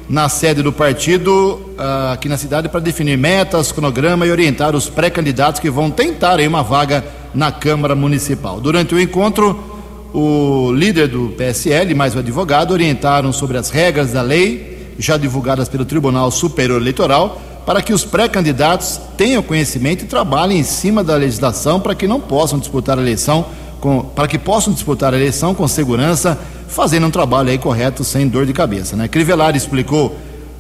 na 0.10 0.30
sede 0.30 0.62
do 0.64 0.72
partido 0.72 1.60
uh, 1.78 2.14
aqui 2.14 2.30
na 2.30 2.38
cidade 2.38 2.70
para 2.70 2.80
definir 2.80 3.18
metas, 3.18 3.72
cronograma 3.72 4.26
e 4.26 4.32
orientar 4.32 4.76
os 4.76 4.90
pré-candidatos 4.90 5.60
que 5.60 5.70
vão 5.70 5.92
tentar 5.92 6.40
uma 6.40 6.64
vaga 6.64 7.04
na 7.34 7.52
Câmara 7.52 7.96
Municipal. 7.96 8.62
Durante 8.62 8.96
o 8.96 9.00
encontro, 9.00 9.78
o 10.14 10.72
líder 10.72 11.10
do 11.10 11.30
PSL, 11.38 11.94
mais 11.94 12.16
o 12.16 12.20
advogado, 12.20 12.72
orientaram 12.72 13.34
sobre 13.34 13.58
as 13.58 13.70
regras 13.70 14.14
da 14.14 14.22
lei 14.22 14.94
já 14.98 15.18
divulgadas 15.18 15.68
pelo 15.68 15.86
Tribunal 15.86 16.32
Superior 16.32 16.82
Eleitoral 16.82 17.42
para 17.66 17.82
que 17.82 17.94
os 17.94 18.06
pré-candidatos 18.06 19.00
tenham 19.18 19.44
conhecimento 19.44 20.06
e 20.06 20.08
trabalhem 20.08 20.60
em 20.60 20.64
cima 20.64 21.04
da 21.04 21.18
legislação 21.18 21.82
para 21.82 21.94
que 21.94 22.08
não 22.08 22.22
possam 22.22 22.58
disputar 22.58 22.98
a 22.98 23.02
eleição 23.02 23.46
com, 23.80 24.02
para 24.02 24.28
que 24.28 24.38
possam 24.38 24.74
disputar 24.74 25.14
a 25.14 25.18
eleição 25.18 25.54
com 25.54 25.68
segurança 25.68 26.38
fazendo 26.68 27.08
um 27.08 27.12
trabalho 27.12 27.50
aí 27.50 27.58
correto, 27.58 28.04
sem 28.04 28.28
dor 28.28 28.46
de 28.46 28.54
cabeça. 28.54 28.96
Né? 28.96 29.08
Crivellari 29.08 29.58
explicou 29.58 30.18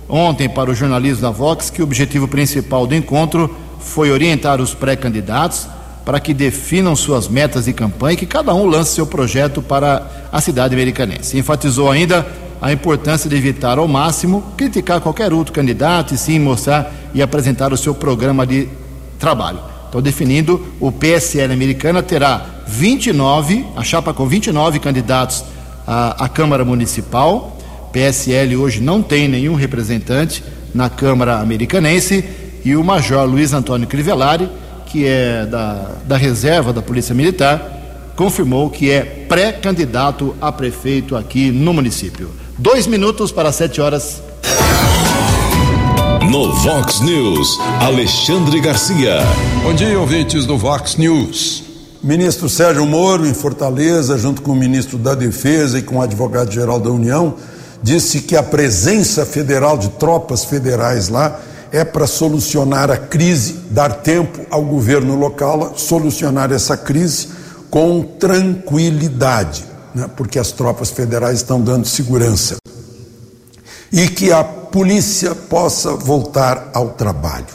ontem 0.08 0.48
para 0.48 0.70
o 0.70 0.76
jornalismo 0.76 1.22
da 1.22 1.30
Vox 1.30 1.70
que 1.70 1.82
o 1.82 1.84
objetivo 1.84 2.28
principal 2.28 2.88
do 2.88 2.96
encontro 2.96 3.54
foi 3.80 4.12
orientar 4.12 4.62
os 4.62 4.74
pré-candidatos 4.74 5.68
para 6.06 6.20
que 6.20 6.34
definam 6.34 6.96
suas 6.96 7.28
metas 7.28 7.66
de 7.66 7.74
campanha 7.74 8.14
e 8.14 8.18
que 8.18 8.26
cada 8.26 8.54
um 8.54 8.66
lance 8.66 8.96
seu 8.96 9.06
projeto 9.06 9.62
para 9.62 10.08
a 10.32 10.40
cidade 10.40 10.74
americanense. 10.74 11.38
Enfatizou 11.38 11.92
ainda 11.92 12.26
a 12.62 12.72
importância 12.72 13.30
de 13.30 13.36
evitar 13.36 13.78
ao 13.78 13.88
máximo 13.88 14.42
criticar 14.56 15.02
qualquer 15.02 15.34
outro 15.34 15.54
candidato 15.54 16.14
e 16.14 16.18
sim 16.18 16.40
mostrar 16.40 16.92
e 17.14 17.22
apresentar 17.22 17.74
o 17.74 17.78
seu 17.78 17.94
programa 17.94 18.48
de 18.48 18.70
trabalho. 19.20 19.60
Então, 19.90 20.02
definindo, 20.02 20.68
o 20.80 20.92
PSL 20.92 21.54
americana 21.54 22.04
terá 22.04 22.46
29, 22.68 23.66
a 23.76 23.84
chapa 23.84 24.14
com 24.14 24.28
29 24.28 24.80
candidatos 24.80 25.44
a, 25.86 26.26
a 26.26 26.30
Câmara 26.30 26.66
Municipal. 26.66 27.58
PSL 27.94 28.58
hoje 28.58 28.82
não 28.82 29.02
tem 29.02 29.28
nenhum 29.28 29.56
representante 29.56 30.44
na 30.76 30.90
Câmara 30.90 31.40
Americanense 31.40 32.24
e 32.64 32.76
o 32.76 32.84
Major 32.84 33.26
Luiz 33.26 33.54
Antônio 33.54 33.88
Crivellari, 33.88 34.50
que 34.86 35.06
é 35.06 35.46
da, 35.46 35.92
da 36.06 36.18
reserva 36.18 36.74
da 36.74 36.82
Polícia 36.82 37.16
Militar, 37.16 38.12
confirmou 38.16 38.70
que 38.70 38.92
é 38.92 39.02
pré-candidato 39.02 40.36
a 40.42 40.52
prefeito 40.52 41.16
aqui 41.16 41.50
no 41.52 41.74
município. 41.74 42.30
Dois 42.58 42.88
minutos 42.88 43.32
para 43.32 43.52
sete 43.52 43.80
horas. 43.80 44.22
No 46.30 46.52
Vox 46.52 47.00
News, 47.00 47.58
Alexandre 47.80 48.60
Garcia. 48.60 49.20
Bom 49.64 49.74
dia, 49.74 49.98
ouvintes 49.98 50.46
do 50.46 50.58
Vox 50.58 50.98
News. 50.98 51.64
Ministro 52.04 52.50
Sérgio 52.50 52.86
Moro, 52.86 53.26
em 53.26 53.34
Fortaleza, 53.34 54.18
junto 54.18 54.42
com 54.42 54.52
o 54.52 54.56
ministro 54.56 54.98
da 54.98 55.16
Defesa 55.16 55.80
e 55.80 55.82
com 55.82 55.98
o 55.98 56.02
advogado-geral 56.02 56.82
da 56.82 56.90
União, 56.90 57.36
disse 57.82 58.20
que 58.20 58.36
a 58.36 58.44
presença 58.44 59.26
federal 59.26 59.78
de 59.78 59.88
tropas 59.92 60.44
federais 60.44 61.08
lá 61.08 61.40
é 61.72 61.86
para 61.86 62.06
solucionar 62.06 62.92
a 62.92 62.98
crise, 62.98 63.62
dar 63.72 64.02
tempo 64.02 64.46
ao 64.52 64.64
governo 64.64 65.16
local 65.16 65.72
a 65.74 65.78
solucionar 65.78 66.52
essa 66.52 66.76
crise 66.76 67.30
com 67.70 68.04
tranquilidade, 68.04 69.64
né? 69.96 70.10
porque 70.18 70.38
as 70.38 70.52
tropas 70.52 70.90
federais 70.90 71.38
estão 71.38 71.62
dando 71.62 71.88
segurança. 71.88 72.58
E 73.92 74.08
que 74.08 74.32
a 74.32 74.44
polícia 74.44 75.34
possa 75.34 75.96
voltar 75.96 76.70
ao 76.74 76.90
trabalho. 76.90 77.46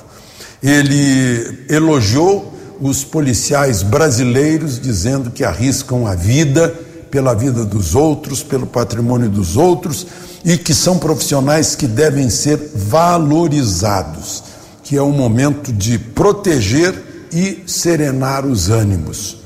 Ele 0.63 1.65
elogiou 1.69 2.53
os 2.81 3.05
policiais 3.05 3.83
brasileiros 3.83 4.81
dizendo 4.81 5.31
que 5.31 5.45
arriscam 5.45 6.07
a 6.07 6.15
vida 6.15 6.75
pela 7.11 7.35
vida 7.35 7.65
dos 7.65 7.95
outros, 7.95 8.43
pelo 8.43 8.67
patrimônio 8.67 9.29
dos 9.29 9.57
outros 9.57 10.07
e 10.45 10.57
que 10.57 10.75
são 10.75 10.99
profissionais 10.99 11.77
que 11.77 11.87
devem 11.87 12.29
ser 12.29 12.71
valorizados, 12.75 14.43
que 14.83 14.97
é 14.97 15.03
um 15.03 15.13
momento 15.13 15.73
de 15.73 15.99
proteger 15.99 17.29
e 17.33 17.63
serenar 17.67 18.45
os 18.45 18.69
ânimos. 18.69 19.39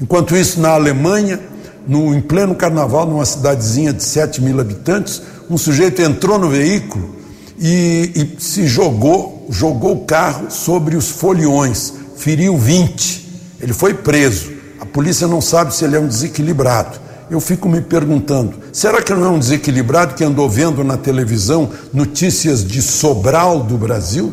Enquanto 0.00 0.36
isso, 0.36 0.60
na 0.60 0.70
Alemanha, 0.70 1.40
no, 1.86 2.14
em 2.14 2.20
pleno 2.20 2.54
carnaval, 2.54 3.06
numa 3.06 3.24
cidadezinha 3.24 3.92
de 3.92 4.02
7 4.02 4.42
mil 4.42 4.60
habitantes, 4.60 5.22
um 5.52 5.58
sujeito 5.58 6.00
entrou 6.00 6.38
no 6.38 6.48
veículo 6.48 7.16
e, 7.58 8.10
e 8.38 8.42
se 8.42 8.66
jogou, 8.66 9.46
jogou 9.50 9.92
o 9.92 10.04
carro 10.04 10.50
sobre 10.50 10.96
os 10.96 11.10
foliões 11.10 11.92
feriu 12.22 12.56
20. 12.56 13.56
Ele 13.60 13.72
foi 13.72 13.94
preso. 13.94 14.52
A 14.80 14.86
polícia 14.86 15.26
não 15.26 15.40
sabe 15.40 15.74
se 15.74 15.84
ele 15.84 15.96
é 15.96 16.00
um 16.00 16.06
desequilibrado. 16.06 17.00
Eu 17.28 17.40
fico 17.40 17.68
me 17.68 17.80
perguntando: 17.80 18.54
será 18.72 19.02
que 19.02 19.12
não 19.12 19.26
é 19.26 19.28
um 19.28 19.38
desequilibrado 19.38 20.14
que 20.14 20.22
andou 20.22 20.48
vendo 20.48 20.84
na 20.84 20.96
televisão 20.96 21.68
notícias 21.92 22.64
de 22.64 22.80
Sobral 22.80 23.62
do 23.62 23.76
Brasil? 23.76 24.32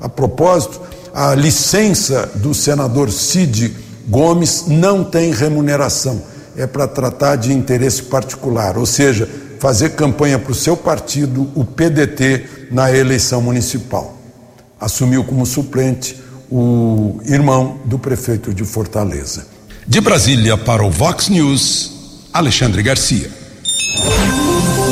A 0.00 0.08
propósito, 0.08 0.80
a 1.12 1.34
licença 1.34 2.30
do 2.36 2.54
senador 2.54 3.10
Cid 3.10 3.76
Gomes 4.08 4.64
não 4.68 5.04
tem 5.04 5.32
remuneração, 5.32 6.22
é 6.56 6.66
para 6.66 6.86
tratar 6.86 7.36
de 7.36 7.52
interesse 7.52 8.04
particular, 8.04 8.78
ou 8.78 8.86
seja, 8.86 9.28
fazer 9.58 9.90
campanha 9.90 10.38
para 10.38 10.52
o 10.52 10.54
seu 10.54 10.76
partido, 10.76 11.50
o 11.54 11.64
PDT, 11.64 12.68
na 12.70 12.94
eleição 12.94 13.40
municipal. 13.40 14.16
Assumiu 14.80 15.24
como 15.24 15.44
suplente 15.44 16.16
o 16.50 17.20
irmão 17.24 17.78
do 17.84 17.98
prefeito 17.98 18.54
de 18.54 18.64
Fortaleza. 18.64 19.46
De 19.86 20.00
Brasília 20.00 20.56
para 20.56 20.84
o 20.84 20.90
Vox 20.90 21.28
News, 21.28 22.28
Alexandre 22.32 22.82
Garcia. 22.82 23.30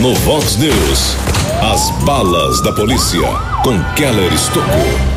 No 0.00 0.14
Vox 0.14 0.56
News, 0.56 1.16
as 1.62 1.90
balas 2.04 2.60
da 2.62 2.72
polícia 2.72 3.20
com 3.62 3.78
Keller 3.94 4.32
Estocou. 4.32 5.09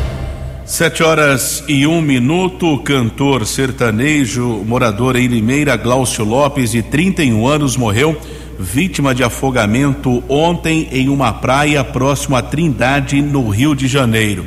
Sete 0.74 1.04
horas 1.04 1.62
e 1.68 1.86
um 1.86 2.00
minuto, 2.00 2.78
cantor 2.78 3.46
sertanejo, 3.46 4.64
morador 4.66 5.14
em 5.14 5.28
Limeira, 5.28 5.76
Glaucio 5.76 6.24
Lopes, 6.24 6.72
de 6.72 6.82
31 6.82 7.46
anos, 7.46 7.76
morreu 7.76 8.20
vítima 8.58 9.14
de 9.14 9.22
afogamento 9.22 10.20
ontem 10.28 10.88
em 10.90 11.08
uma 11.08 11.32
praia 11.32 11.84
próximo 11.84 12.34
a 12.34 12.42
Trindade, 12.42 13.22
no 13.22 13.48
Rio 13.50 13.72
de 13.72 13.86
Janeiro. 13.86 14.44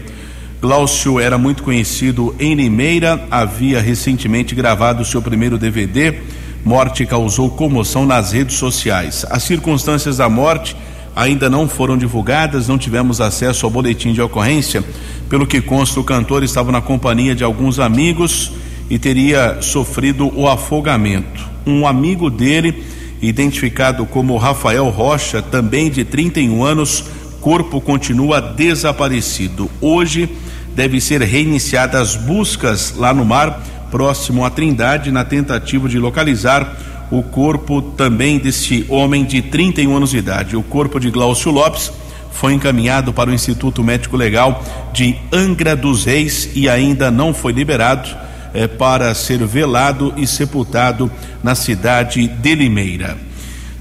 Glaucio 0.62 1.18
era 1.18 1.38
muito 1.38 1.64
conhecido 1.64 2.36
em 2.38 2.56
Limeira, 2.56 3.26
havia 3.32 3.80
recentemente 3.80 4.54
gravado 4.54 5.06
seu 5.06 5.22
primeiro 5.22 5.58
DVD. 5.58 6.14
Morte 6.62 7.06
causou 7.06 7.52
comoção 7.52 8.06
nas 8.06 8.34
redes 8.34 8.58
sociais. 8.58 9.26
As 9.30 9.44
circunstâncias 9.44 10.18
da 10.18 10.28
morte 10.28 10.76
ainda 11.18 11.50
não 11.50 11.68
foram 11.68 11.98
divulgadas, 11.98 12.68
não 12.68 12.78
tivemos 12.78 13.20
acesso 13.20 13.66
ao 13.66 13.72
boletim 13.72 14.14
de 14.14 14.22
ocorrência. 14.22 14.84
Pelo 15.30 15.46
que 15.46 15.62
consta, 15.62 16.00
o 16.00 16.04
cantor 16.04 16.44
estava 16.44 16.72
na 16.72 16.82
companhia 16.82 17.36
de 17.36 17.44
alguns 17.44 17.80
amigos 17.80 18.52
e 18.90 18.98
teria 18.98 19.62
sofrido 19.62 20.32
o 20.34 20.48
afogamento. 20.48 21.46
Um 21.66 21.86
amigo 21.86 22.30
dele, 22.30 22.84
identificado 23.22 24.06
como 24.06 24.38
Rafael 24.38 24.88
Rocha, 24.90 25.42
também 25.42 25.92
de 25.92 26.06
31 26.06 26.64
anos, 26.64 27.04
corpo 27.42 27.82
continua 27.82 28.40
desaparecido. 28.40 29.70
Hoje 29.82 30.30
deve 30.74 31.02
ser 31.02 31.22
reiniciadas 31.22 32.02
as 32.02 32.16
buscas 32.16 32.94
lá 32.96 33.14
no 33.14 33.26
mar, 33.26 33.62
próximo 33.92 34.46
à 34.46 34.50
Trindade, 34.50 35.12
na 35.12 35.26
tentativa 35.26 35.90
de 35.90 36.00
localizar 36.00 37.08
o 37.12 37.22
corpo 37.22 37.82
também 37.82 38.38
deste 38.38 38.86
homem 38.88 39.26
de 39.26 39.42
31 39.42 39.96
anos 39.96 40.12
de 40.12 40.18
idade. 40.18 40.56
O 40.56 40.64
corpo 40.64 41.00
de 41.00 41.10
Glaucio 41.10 41.52
Lopes 41.52 41.92
foi 42.40 42.54
encaminhado 42.54 43.12
para 43.12 43.32
o 43.32 43.34
Instituto 43.34 43.84
Médico 43.84 44.16
Legal 44.16 44.64
de 44.94 45.16
Angra 45.34 45.76
dos 45.76 46.06
Reis 46.06 46.52
e 46.54 46.70
ainda 46.70 47.10
não 47.10 47.34
foi 47.34 47.52
liberado 47.52 48.10
é, 48.54 48.68
para 48.68 49.12
ser 49.16 49.44
velado 49.44 50.14
e 50.16 50.28
sepultado 50.28 51.12
na 51.44 51.56
cidade 51.56 52.28
de 52.28 52.56
Limeira. 52.56 53.18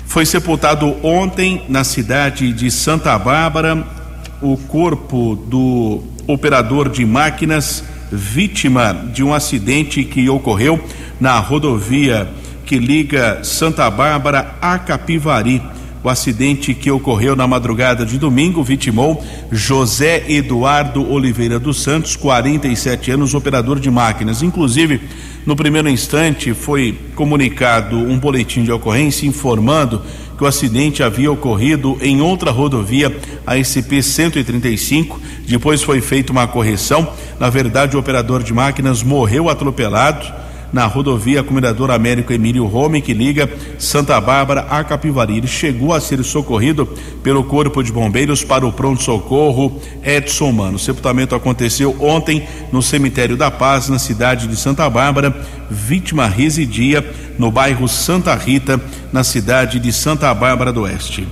Foi 0.06 0.24
sepultado 0.24 0.96
ontem 1.02 1.64
na 1.68 1.84
cidade 1.84 2.50
de 2.50 2.70
Santa 2.70 3.18
Bárbara 3.18 3.86
o 4.40 4.56
corpo 4.56 5.36
do 5.36 6.02
operador 6.26 6.88
de 6.88 7.04
máquinas 7.04 7.84
vítima 8.10 8.94
de 9.12 9.22
um 9.22 9.34
acidente 9.34 10.02
que 10.02 10.30
ocorreu 10.30 10.82
na 11.20 11.38
rodovia 11.38 12.26
que 12.64 12.78
liga 12.78 13.44
Santa 13.44 13.90
Bárbara 13.90 14.54
a 14.62 14.78
Capivari. 14.78 15.62
O 16.06 16.08
acidente 16.08 16.72
que 16.72 16.88
ocorreu 16.88 17.34
na 17.34 17.48
madrugada 17.48 18.06
de 18.06 18.16
domingo 18.16 18.62
vitimou 18.62 19.24
José 19.50 20.24
Eduardo 20.28 21.04
Oliveira 21.10 21.58
dos 21.58 21.82
Santos, 21.82 22.14
47 22.14 23.10
anos, 23.10 23.34
operador 23.34 23.80
de 23.80 23.90
máquinas. 23.90 24.40
Inclusive, 24.40 25.00
no 25.44 25.56
primeiro 25.56 25.88
instante, 25.88 26.54
foi 26.54 26.96
comunicado 27.16 27.96
um 27.96 28.20
boletim 28.20 28.62
de 28.62 28.70
ocorrência 28.70 29.26
informando 29.26 30.00
que 30.38 30.44
o 30.44 30.46
acidente 30.46 31.02
havia 31.02 31.32
ocorrido 31.32 31.98
em 32.00 32.20
outra 32.20 32.52
rodovia, 32.52 33.12
a 33.44 33.56
SCP-135. 33.56 35.16
Depois 35.48 35.82
foi 35.82 36.00
feita 36.00 36.30
uma 36.30 36.46
correção. 36.46 37.12
Na 37.40 37.50
verdade, 37.50 37.96
o 37.96 37.98
operador 37.98 38.44
de 38.44 38.54
máquinas 38.54 39.02
morreu 39.02 39.50
atropelado 39.50 40.45
na 40.72 40.86
rodovia 40.86 41.42
Comendador 41.42 41.90
Américo 41.90 42.32
Emílio 42.32 42.66
Rome, 42.66 43.00
que 43.00 43.14
liga 43.14 43.48
Santa 43.78 44.20
Bárbara 44.20 44.66
a 44.68 44.82
Capivari. 44.84 45.38
Ele 45.38 45.46
chegou 45.46 45.92
a 45.92 46.00
ser 46.00 46.22
socorrido 46.22 46.86
pelo 47.22 47.44
Corpo 47.44 47.82
de 47.82 47.92
Bombeiros 47.92 48.44
para 48.44 48.66
o 48.66 48.72
pronto-socorro 48.72 49.80
Edson 50.02 50.52
Mano. 50.52 50.76
O 50.76 50.78
sepultamento 50.78 51.34
aconteceu 51.34 51.96
ontem 52.00 52.46
no 52.72 52.82
cemitério 52.82 53.36
da 53.36 53.50
Paz, 53.50 53.88
na 53.88 53.98
cidade 53.98 54.46
de 54.46 54.56
Santa 54.56 54.88
Bárbara. 54.88 55.34
Vítima 55.70 56.26
residia 56.26 57.04
no 57.38 57.50
bairro 57.50 57.88
Santa 57.88 58.34
Rita, 58.34 58.80
na 59.12 59.24
cidade 59.24 59.78
de 59.78 59.92
Santa 59.92 60.32
Bárbara 60.32 60.72
do 60.72 60.82
Oeste. 60.82 61.26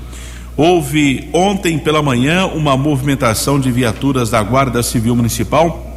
Houve 0.56 1.28
ontem 1.32 1.78
pela 1.78 2.02
manhã 2.02 2.46
uma 2.46 2.76
movimentação 2.76 3.58
de 3.58 3.72
viaturas 3.72 4.30
da 4.30 4.40
Guarda 4.42 4.82
Civil 4.82 5.16
Municipal 5.16 5.93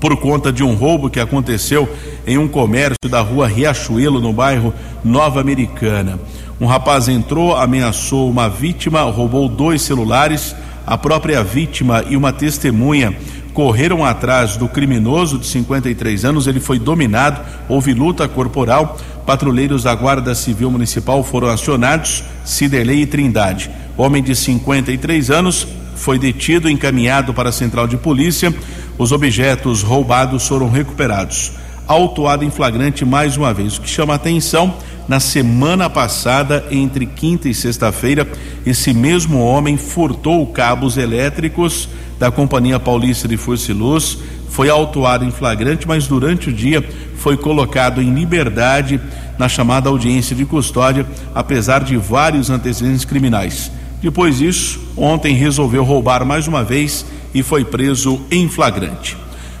por 0.00 0.16
conta 0.16 0.52
de 0.52 0.62
um 0.62 0.74
roubo 0.74 1.10
que 1.10 1.20
aconteceu 1.20 1.88
em 2.26 2.38
um 2.38 2.48
comércio 2.48 3.08
da 3.08 3.20
rua 3.20 3.46
Riachuelo, 3.46 4.20
no 4.20 4.32
bairro 4.32 4.72
Nova 5.04 5.40
Americana. 5.40 6.18
Um 6.60 6.66
rapaz 6.66 7.08
entrou, 7.08 7.54
ameaçou 7.54 8.30
uma 8.30 8.48
vítima, 8.48 9.02
roubou 9.02 9.48
dois 9.48 9.82
celulares. 9.82 10.54
A 10.86 10.96
própria 10.96 11.42
vítima 11.42 12.04
e 12.08 12.16
uma 12.16 12.32
testemunha 12.32 13.14
correram 13.52 14.04
atrás 14.04 14.56
do 14.56 14.68
criminoso 14.68 15.38
de 15.38 15.46
53 15.46 16.24
anos. 16.24 16.46
Ele 16.46 16.60
foi 16.60 16.78
dominado, 16.78 17.40
houve 17.68 17.92
luta 17.92 18.28
corporal. 18.28 18.96
Patrulheiros 19.26 19.82
da 19.82 19.94
Guarda 19.94 20.34
Civil 20.34 20.70
Municipal 20.70 21.24
foram 21.24 21.48
acionados, 21.48 22.22
Ciderley 22.44 23.02
e 23.02 23.06
Trindade. 23.06 23.70
Homem 23.96 24.22
de 24.22 24.36
53 24.36 25.30
anos 25.30 25.66
foi 25.96 26.18
detido 26.18 26.70
encaminhado 26.70 27.34
para 27.34 27.48
a 27.48 27.52
central 27.52 27.88
de 27.88 27.96
polícia. 27.96 28.54
Os 28.98 29.12
objetos 29.12 29.82
roubados 29.82 30.48
foram 30.48 30.70
recuperados. 30.70 31.52
Autuado 31.86 32.44
em 32.44 32.50
flagrante 32.50 33.04
mais 33.04 33.36
uma 33.36 33.52
vez. 33.52 33.76
O 33.76 33.82
que 33.82 33.88
chama 33.88 34.14
atenção, 34.14 34.74
na 35.06 35.20
semana 35.20 35.90
passada, 35.90 36.64
entre 36.70 37.04
quinta 37.04 37.46
e 37.46 37.54
sexta-feira, 37.54 38.26
esse 38.64 38.94
mesmo 38.94 39.38
homem 39.38 39.76
furtou 39.76 40.46
cabos 40.46 40.96
elétricos 40.96 41.88
da 42.18 42.30
Companhia 42.30 42.80
Paulista 42.80 43.28
de 43.28 43.36
Força 43.36 43.70
e 43.70 43.74
Luz, 43.74 44.18
foi 44.48 44.70
autuado 44.70 45.24
em 45.24 45.30
flagrante, 45.30 45.86
mas 45.86 46.06
durante 46.06 46.48
o 46.48 46.52
dia 46.52 46.82
foi 47.16 47.36
colocado 47.36 48.00
em 48.00 48.14
liberdade 48.14 48.98
na 49.38 49.48
chamada 49.48 49.90
audiência 49.90 50.34
de 50.34 50.46
custódia, 50.46 51.06
apesar 51.34 51.84
de 51.84 51.98
vários 51.98 52.48
antecedentes 52.48 53.04
criminais. 53.04 53.70
Depois 54.00 54.38
disso, 54.38 54.80
ontem 54.96 55.34
resolveu 55.34 55.84
roubar 55.84 56.24
mais 56.24 56.48
uma 56.48 56.64
vez 56.64 57.04
e 57.36 57.42
foi 57.42 57.66
preso 57.66 58.18
em 58.30 58.48
flagrante. 58.48 59.14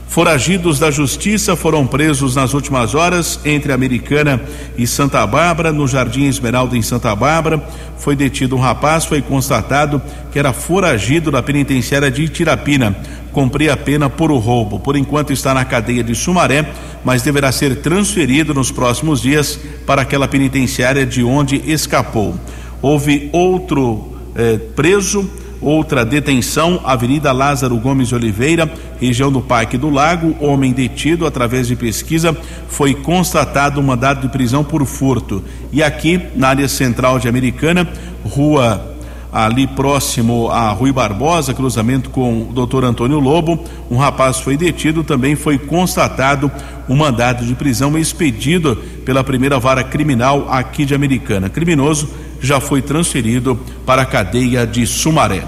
Foragidos 0.08 0.78
da 0.78 0.90
justiça 0.90 1.54
foram 1.54 1.86
presos 1.86 2.34
nas 2.34 2.54
últimas 2.54 2.94
horas 2.94 3.38
entre 3.44 3.70
Americana 3.70 4.40
e 4.78 4.86
Santa 4.86 5.26
Bárbara, 5.26 5.72
no 5.72 5.86
Jardim 5.86 6.24
Esmeralda, 6.24 6.74
em 6.74 6.80
Santa 6.80 7.14
Bárbara. 7.14 7.62
Foi 7.98 8.16
detido 8.16 8.56
um 8.56 8.58
rapaz, 8.58 9.04
foi 9.04 9.20
constatado 9.20 10.00
que 10.32 10.38
era 10.38 10.54
foragido 10.54 11.30
da 11.30 11.42
penitenciária 11.42 12.10
de 12.10 12.22
Itirapina. 12.22 12.96
Cumpria 13.30 13.74
a 13.74 13.76
pena 13.76 14.08
por 14.08 14.30
o 14.30 14.38
roubo. 14.38 14.80
Por 14.80 14.96
enquanto 14.96 15.34
está 15.34 15.52
na 15.52 15.66
cadeia 15.66 16.02
de 16.02 16.14
Sumaré, 16.14 16.72
mas 17.04 17.20
deverá 17.20 17.52
ser 17.52 17.82
transferido 17.82 18.54
nos 18.54 18.70
próximos 18.70 19.20
dias 19.20 19.60
para 19.84 20.00
aquela 20.00 20.26
penitenciária 20.26 21.04
de 21.04 21.22
onde 21.22 21.56
escapou. 21.70 22.34
Houve 22.80 23.28
outro 23.34 24.16
eh, 24.34 24.58
preso. 24.74 25.28
Outra 25.60 26.04
detenção, 26.04 26.80
Avenida 26.84 27.32
Lázaro 27.32 27.76
Gomes 27.78 28.08
de 28.08 28.14
Oliveira, 28.14 28.70
região 29.00 29.32
do 29.32 29.40
Parque 29.40 29.78
do 29.78 29.88
Lago. 29.88 30.36
Homem 30.38 30.72
detido 30.72 31.26
através 31.26 31.68
de 31.68 31.76
pesquisa 31.76 32.36
foi 32.68 32.94
constatado 32.94 33.80
um 33.80 33.84
mandado 33.84 34.20
de 34.20 34.28
prisão 34.28 34.62
por 34.62 34.84
furto. 34.84 35.42
E 35.72 35.82
aqui, 35.82 36.20
na 36.34 36.48
área 36.48 36.68
central 36.68 37.18
de 37.18 37.28
Americana, 37.28 37.88
rua 38.24 38.96
ali 39.32 39.66
próximo 39.66 40.48
a 40.50 40.70
Rui 40.70 40.92
Barbosa, 40.92 41.52
cruzamento 41.52 42.08
com 42.10 42.42
o 42.42 42.52
doutor 42.52 42.84
Antônio 42.84 43.18
Lobo, 43.18 43.62
um 43.90 43.96
rapaz 43.96 44.40
foi 44.40 44.56
detido, 44.56 45.04
também 45.04 45.36
foi 45.36 45.58
constatado 45.58 46.50
um 46.88 46.96
mandado 46.96 47.44
de 47.44 47.54
prisão 47.54 47.98
expedido 47.98 48.76
pela 49.04 49.24
primeira 49.24 49.58
vara 49.58 49.84
criminal 49.84 50.46
aqui 50.50 50.84
de 50.84 50.94
Americana. 50.94 51.50
Criminoso 51.50 52.08
já 52.40 52.60
foi 52.60 52.82
transferido 52.82 53.58
para 53.84 54.02
a 54.02 54.06
cadeia 54.06 54.66
de 54.66 54.86
Sumaré. 54.86 55.44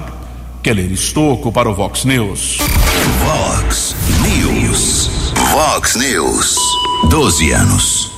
Keller 0.63 0.91
Estocco 0.91 1.53
para 1.53 1.69
o 1.71 1.75
Vox 1.75 2.05
News. 2.05 2.59
Vox 3.25 3.95
News. 4.23 5.11
Vox 5.53 5.97
News. 5.97 6.57
12 7.09 7.53
anos. 7.53 8.11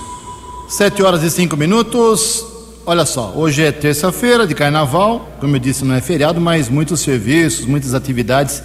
Sete 0.69 1.03
horas 1.03 1.23
e 1.23 1.31
cinco 1.31 1.57
minutos. 1.57 2.45
Olha 2.87 3.05
só, 3.05 3.33
hoje 3.37 3.63
é 3.63 3.71
terça-feira 3.71 4.47
de 4.47 4.55
carnaval, 4.55 5.29
como 5.39 5.55
eu 5.55 5.61
disse, 5.61 5.85
não 5.85 5.95
é 5.95 6.01
feriado, 6.01 6.41
mas 6.41 6.69
muitos 6.69 7.01
serviços, 7.01 7.67
muitas 7.67 7.95
atividades 7.95 8.63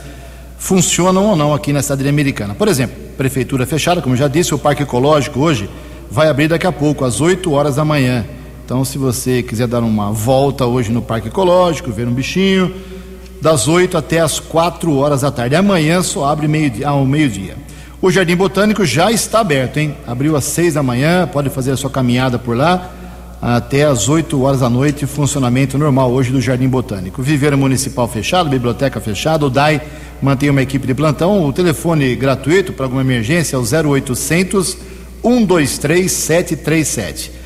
funcionam 0.57 1.25
ou 1.25 1.35
não 1.35 1.53
aqui 1.53 1.73
na 1.73 1.81
cidade 1.81 2.07
americana. 2.07 2.55
Por 2.55 2.67
exemplo, 2.67 2.95
prefeitura 3.17 3.65
fechada, 3.65 4.01
como 4.01 4.15
eu 4.15 4.19
já 4.19 4.27
disse, 4.27 4.55
o 4.55 4.57
Parque 4.57 4.83
Ecológico 4.83 5.39
hoje 5.39 5.69
vai 6.09 6.29
abrir 6.29 6.47
daqui 6.47 6.65
a 6.65 6.71
pouco, 6.71 7.03
às 7.03 7.19
8 7.21 7.51
horas 7.51 7.75
da 7.75 7.85
manhã. 7.85 8.25
Então, 8.65 8.83
se 8.83 8.97
você 8.97 9.43
quiser 9.43 9.67
dar 9.67 9.83
uma 9.83 10.11
volta 10.11 10.65
hoje 10.65 10.91
no 10.91 10.99
Parque 10.99 11.27
Ecológico, 11.27 11.91
ver 11.91 12.07
um 12.07 12.11
bichinho, 12.11 12.73
das 13.39 13.67
8 13.67 13.95
até 13.95 14.19
as 14.19 14.39
4 14.39 14.97
horas 14.97 15.21
da 15.21 15.29
tarde. 15.29 15.55
Amanhã 15.55 16.01
só 16.01 16.25
abre 16.25 16.47
meio 16.47 16.71
-dia, 16.71 16.87
ao 16.87 17.05
meio-dia. 17.05 17.55
O 18.01 18.09
Jardim 18.09 18.35
Botânico 18.35 18.83
já 18.83 19.11
está 19.11 19.41
aberto, 19.41 19.77
hein? 19.77 19.95
Abriu 20.07 20.35
às 20.35 20.45
6 20.45 20.73
da 20.73 20.81
manhã, 20.81 21.29
pode 21.31 21.51
fazer 21.51 21.73
a 21.73 21.77
sua 21.77 21.91
caminhada 21.91 22.39
por 22.39 22.57
lá 22.57 22.91
até 23.39 23.83
às 23.83 24.09
8 24.09 24.41
horas 24.41 24.61
da 24.61 24.69
noite, 24.69 25.05
funcionamento 25.05 25.77
normal 25.77 26.11
hoje 26.11 26.31
do 26.31 26.41
Jardim 26.41 26.67
Botânico. 26.67 27.21
Viveiro 27.21 27.55
Municipal 27.55 28.07
fechado, 28.07 28.49
biblioteca 28.49 28.99
fechada, 28.99 29.45
o 29.45 29.49
DAI 29.51 29.79
mantém 30.19 30.49
uma 30.49 30.63
equipe 30.63 30.87
de 30.87 30.95
plantão. 30.95 31.45
O 31.45 31.53
telefone 31.53 32.15
gratuito 32.15 32.73
para 32.73 32.87
alguma 32.87 33.01
emergência 33.01 33.57
é 33.57 33.59
o 33.59 33.91
0800 33.91 34.75
123 35.21 36.11
737. 36.11 37.44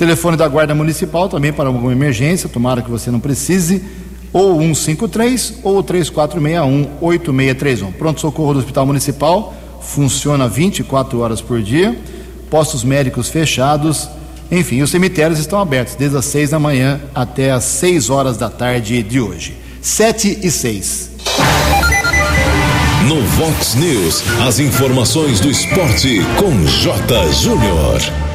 Telefone 0.00 0.34
da 0.34 0.48
Guarda 0.48 0.74
Municipal 0.74 1.28
também 1.28 1.52
para 1.52 1.68
alguma 1.68 1.92
emergência, 1.92 2.48
tomara 2.48 2.80
que 2.80 2.90
você 2.90 3.10
não 3.10 3.20
precise, 3.20 3.84
ou 4.32 4.58
153 4.58 5.56
ou 5.62 5.82
3461 5.82 6.88
8631. 7.02 7.92
Pronto 7.92 8.18
socorro 8.18 8.54
do 8.54 8.60
Hospital 8.60 8.86
Municipal 8.86 9.54
funciona 9.82 10.48
24 10.48 11.20
horas 11.20 11.42
por 11.42 11.60
dia. 11.60 11.94
Postos 12.48 12.82
médicos 12.82 13.28
fechados 13.28 14.08
enfim, 14.50 14.80
os 14.80 14.90
cemitérios 14.90 15.38
estão 15.38 15.60
abertos 15.60 15.96
desde 15.96 16.16
as 16.16 16.24
seis 16.24 16.48
da 16.48 16.58
manhã 16.58 16.98
até 17.14 17.50
as 17.52 17.64
seis 17.64 18.08
horas 18.08 18.38
da 18.38 18.48
tarde 18.48 19.02
de 19.02 19.20
hoje. 19.20 19.54
Sete 19.82 20.40
e 20.42 20.50
seis. 20.50 21.10
No 23.06 23.20
Vox 23.20 23.74
News, 23.74 24.24
as 24.40 24.58
informações 24.60 25.40
do 25.40 25.50
esporte 25.50 26.22
com 26.38 26.64
J. 26.64 27.32
Júnior. 27.32 28.29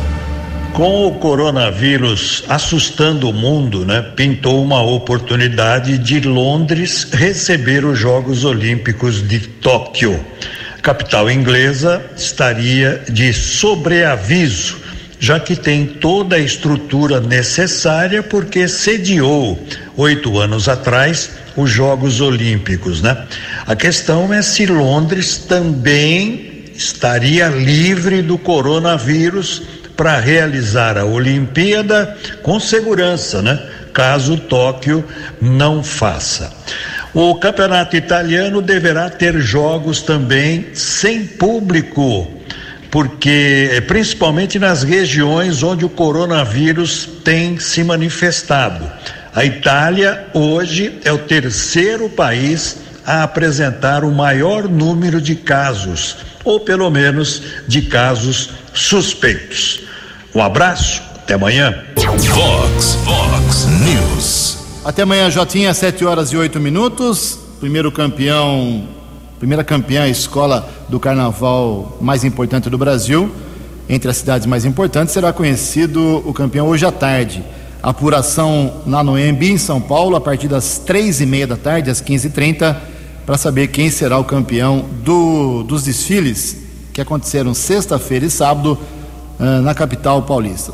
Com 0.75 1.07
o 1.07 1.11
coronavírus 1.13 2.43
assustando 2.49 3.29
o 3.29 3.33
mundo, 3.33 3.85
né, 3.85 4.01
pintou 4.13 4.61
uma 4.61 4.81
oportunidade 4.81 5.97
de 5.97 6.19
Londres 6.19 7.07
receber 7.13 7.85
os 7.85 7.97
Jogos 7.97 8.43
Olímpicos 8.43 9.25
de 9.25 9.39
Tóquio. 9.39 10.19
A 10.77 10.81
capital 10.81 11.31
inglesa 11.31 12.05
estaria 12.17 13.01
de 13.09 13.31
sobreaviso 13.31 14.83
já 15.17 15.39
que 15.39 15.55
tem 15.55 15.85
toda 15.85 16.35
a 16.35 16.39
estrutura 16.39 17.21
necessária, 17.21 18.21
porque 18.21 18.67
sediou 18.67 19.57
oito 19.95 20.37
anos 20.37 20.67
atrás 20.67 21.31
os 21.55 21.71
Jogos 21.71 22.19
Olímpicos, 22.19 23.01
né? 23.01 23.25
A 23.65 23.77
questão 23.77 24.33
é 24.33 24.41
se 24.41 24.65
Londres 24.65 25.37
também 25.37 26.65
estaria 26.75 27.47
livre 27.47 28.21
do 28.21 28.37
coronavírus 28.37 29.63
para 29.95 30.19
realizar 30.19 30.97
a 30.97 31.05
Olimpíada 31.05 32.17
com 32.43 32.59
segurança, 32.59 33.41
né? 33.41 33.59
Caso 33.93 34.37
Tóquio 34.37 35.05
não 35.41 35.83
faça. 35.83 36.51
O 37.13 37.35
campeonato 37.35 37.95
italiano 37.95 38.61
deverá 38.61 39.09
ter 39.09 39.39
jogos 39.39 40.01
também 40.01 40.67
sem 40.73 41.25
público 41.25 42.35
porque 42.95 43.71
eh, 43.73 43.81
principalmente 43.81 44.57
nas 44.57 44.81
regiões 44.81 45.61
onde 45.61 45.83
o 45.83 45.89
coronavírus 45.89 47.05
tem 47.25 47.59
se 47.59 47.83
manifestado. 47.83 48.89
A 49.33 49.43
Itália 49.43 50.27
hoje 50.33 50.97
é 51.03 51.11
o 51.11 51.17
terceiro 51.17 52.07
país 52.07 52.77
a 53.05 53.23
apresentar 53.23 54.05
o 54.05 54.11
maior 54.11 54.69
número 54.69 55.19
de 55.19 55.35
casos, 55.35 56.15
ou 56.45 56.59
pelo 56.59 56.89
menos 56.89 57.41
de 57.67 57.81
casos 57.81 58.51
suspeitos. 58.73 59.81
Um 60.33 60.41
abraço, 60.41 61.01
até 61.15 61.33
amanhã. 61.33 61.83
Fox, 61.97 62.97
Fox 63.03 63.65
News. 63.83 64.57
Até 64.85 65.01
amanhã, 65.01 65.29
Jotinha, 65.31 65.73
7 65.73 66.05
horas 66.05 66.31
e 66.31 66.37
8 66.37 66.59
minutos. 66.59 67.39
Primeiro 67.59 67.91
campeão 67.91 68.87
primeira 69.39 69.63
campeã 69.63 70.07
escola 70.07 70.67
do 70.87 70.99
carnaval 70.99 71.97
mais 71.99 72.23
importante 72.23 72.69
do 72.69 72.77
Brasil. 72.77 73.29
Entre 73.87 74.09
as 74.09 74.17
cidades 74.17 74.47
mais 74.47 74.65
importantes 74.65 75.13
será 75.13 75.31
conhecido 75.33 76.23
o 76.25 76.33
campeão 76.33 76.67
hoje 76.67 76.85
à 76.85 76.91
tarde. 76.91 77.43
Apuração 77.83 78.81
na 78.85 79.03
Noembi, 79.03 79.51
em 79.51 79.57
São 79.57 79.79
Paulo, 79.79 80.15
a 80.15 80.21
partir 80.21 80.47
das 80.47 80.79
três 80.79 81.21
e 81.21 81.25
meia 81.25 81.45
da 81.45 81.55
tarde, 81.55 81.91
às 81.91 82.01
15h30, 82.01 82.75
para 83.25 83.37
saber 83.37 83.67
quem 83.67 83.89
será 83.89 84.17
o 84.19 84.23
campeão 84.23 84.85
do, 85.03 85.63
dos 85.63 85.83
desfiles 85.83 86.57
que 86.93 87.01
aconteceram 87.01 87.53
sexta-feira 87.53 88.25
e 88.25 88.29
sábado 88.29 88.77
uh, 89.39 89.61
na 89.61 89.73
capital 89.73 90.21
paulista. 90.21 90.71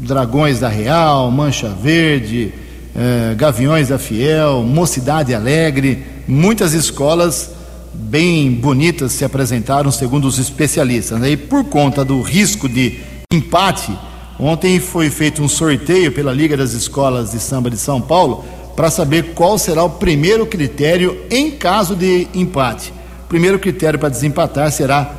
Dragões 0.00 0.60
da 0.60 0.68
Real, 0.68 1.30
Mancha 1.30 1.68
Verde, 1.68 2.52
uh, 2.94 3.36
Gaviões 3.36 3.88
da 3.88 3.98
Fiel, 3.98 4.62
Mocidade 4.62 5.34
Alegre, 5.34 6.04
muitas 6.26 6.72
escolas 6.72 7.50
bem 7.92 8.50
bonitas 8.52 9.12
se 9.12 9.24
apresentaram, 9.24 9.90
segundo 9.90 10.26
os 10.26 10.38
especialistas. 10.38 11.20
Né? 11.20 11.30
E 11.32 11.36
por 11.36 11.64
conta 11.64 12.04
do 12.04 12.22
risco 12.22 12.68
de 12.68 12.98
empate, 13.30 13.92
ontem 14.38 14.80
foi 14.80 15.10
feito 15.10 15.42
um 15.42 15.48
sorteio 15.48 16.12
pela 16.12 16.32
Liga 16.32 16.56
das 16.56 16.72
Escolas 16.72 17.32
de 17.32 17.40
Samba 17.40 17.70
de 17.70 17.76
São 17.76 18.00
Paulo 18.00 18.44
para 18.78 18.92
saber 18.92 19.34
qual 19.34 19.58
será 19.58 19.82
o 19.82 19.90
primeiro 19.90 20.46
critério 20.46 21.18
em 21.32 21.50
caso 21.50 21.96
de 21.96 22.28
empate. 22.32 22.92
O 23.24 23.28
primeiro 23.28 23.58
critério 23.58 23.98
para 23.98 24.08
desempatar 24.08 24.70
será 24.70 25.16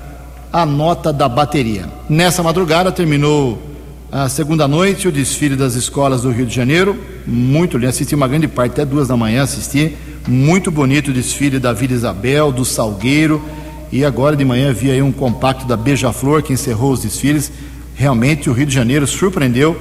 a 0.50 0.66
nota 0.66 1.12
da 1.12 1.28
bateria. 1.28 1.90
Nessa 2.08 2.42
madrugada 2.42 2.90
terminou 2.90 3.62
a 4.10 4.30
segunda 4.30 4.66
noite 4.66 5.10
o 5.10 5.12
desfile 5.12 5.58
das 5.58 5.76
escolas 5.76 6.22
do 6.22 6.32
Rio 6.32 6.46
de 6.46 6.56
Janeiro, 6.56 6.98
muito 7.28 7.78
lindo, 7.78 7.90
assisti 7.90 8.16
uma 8.16 8.30
grande 8.30 8.48
parte, 8.48 8.72
até 8.72 8.86
duas 8.86 9.10
da 9.10 9.18
manhã 9.18 9.44
assisti 9.44 9.94
muito 10.26 10.72
bonito 10.72 11.10
o 11.10 11.14
desfile 11.14 11.60
da 11.60 11.74
Vila 11.74 11.92
Isabel, 11.92 12.54
do 12.54 12.64
Salgueiro. 12.64 13.44
E 13.92 14.06
agora 14.06 14.38
de 14.38 14.46
manhã 14.46 14.72
vi 14.72 14.90
aí 14.90 15.02
um 15.02 15.12
compacto 15.12 15.68
da 15.68 15.76
Beija-Flor 15.76 16.44
que 16.44 16.54
encerrou 16.54 16.94
os 16.94 17.02
desfiles. 17.02 17.52
Realmente 17.94 18.50
o 18.50 18.54
Rio 18.54 18.68
de 18.68 18.74
Janeiro 18.74 19.06
surpreendeu. 19.06 19.78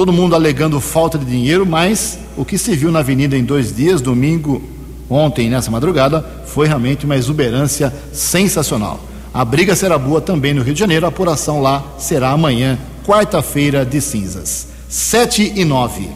Todo 0.00 0.14
mundo 0.14 0.34
alegando 0.34 0.80
falta 0.80 1.18
de 1.18 1.26
dinheiro, 1.26 1.66
mas 1.66 2.18
o 2.34 2.42
que 2.42 2.56
se 2.56 2.74
viu 2.74 2.90
na 2.90 3.00
avenida 3.00 3.36
em 3.36 3.44
dois 3.44 3.70
dias, 3.70 4.00
domingo, 4.00 4.62
ontem 5.10 5.50
nessa 5.50 5.70
madrugada, 5.70 6.24
foi 6.46 6.66
realmente 6.66 7.04
uma 7.04 7.16
exuberância 7.16 7.92
sensacional. 8.10 8.98
A 9.34 9.44
briga 9.44 9.76
será 9.76 9.98
boa 9.98 10.18
também 10.18 10.54
no 10.54 10.62
Rio 10.62 10.72
de 10.72 10.80
Janeiro, 10.80 11.04
a 11.04 11.10
apuração 11.10 11.60
lá 11.60 11.84
será 11.98 12.30
amanhã, 12.30 12.78
quarta-feira 13.06 13.84
de 13.84 14.00
cinzas. 14.00 14.68
7 14.88 15.52
e 15.54 15.66
9. 15.66 16.08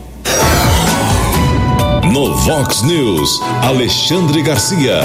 No 2.11 2.35
Vox 2.37 2.81
News, 2.85 3.39
Alexandre 3.61 4.43
Garcia. 4.43 5.01